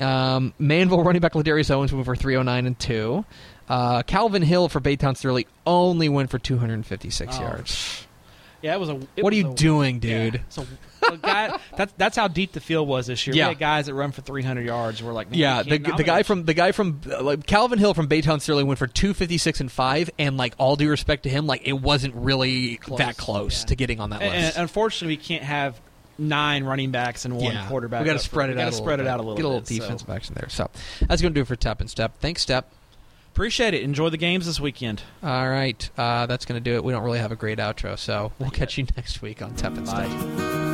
[0.00, 3.24] Um, Manvel running back Ladarius Owens went for 309 and 2.
[3.68, 8.06] Uh, Calvin Hill for Baytown Sterling only went for 256 Oh, yards.
[8.62, 9.00] Yeah, it was a.
[9.16, 10.34] it What are you a- doing, dude?
[10.34, 10.40] Yeah.
[10.48, 10.64] So,
[11.04, 13.34] so guy, that's that's how deep the field was this year.
[13.34, 13.46] Yeah.
[13.48, 15.02] We had guys that run for 300 yards.
[15.02, 18.08] We're like, Yeah, the, the guy from the guy from uh, like Calvin Hill from
[18.08, 21.28] Baytown Sterling went for two fifty six and five, and like all due respect to
[21.28, 23.66] him, like it wasn't really Close, that close yeah.
[23.66, 25.80] to getting on that And, and unfortunately, we can't have
[26.18, 28.02] nine running backs and one yeah, quarterback.
[28.02, 28.66] We got to spread it We out.
[28.66, 29.74] gotta spread it out a little Get a little bit, so.
[29.76, 30.48] defensive action there.
[30.50, 30.70] So
[31.08, 32.18] that's going to do it for Step and Step.
[32.20, 32.64] Thanks, Stepp.
[33.32, 33.82] Appreciate it.
[33.82, 35.02] Enjoy the games this weekend.
[35.22, 36.84] All right, uh, that's going to do it.
[36.84, 39.74] We don't really have a great outro, so we'll catch you next week on Step.
[39.86, 40.71] Bye.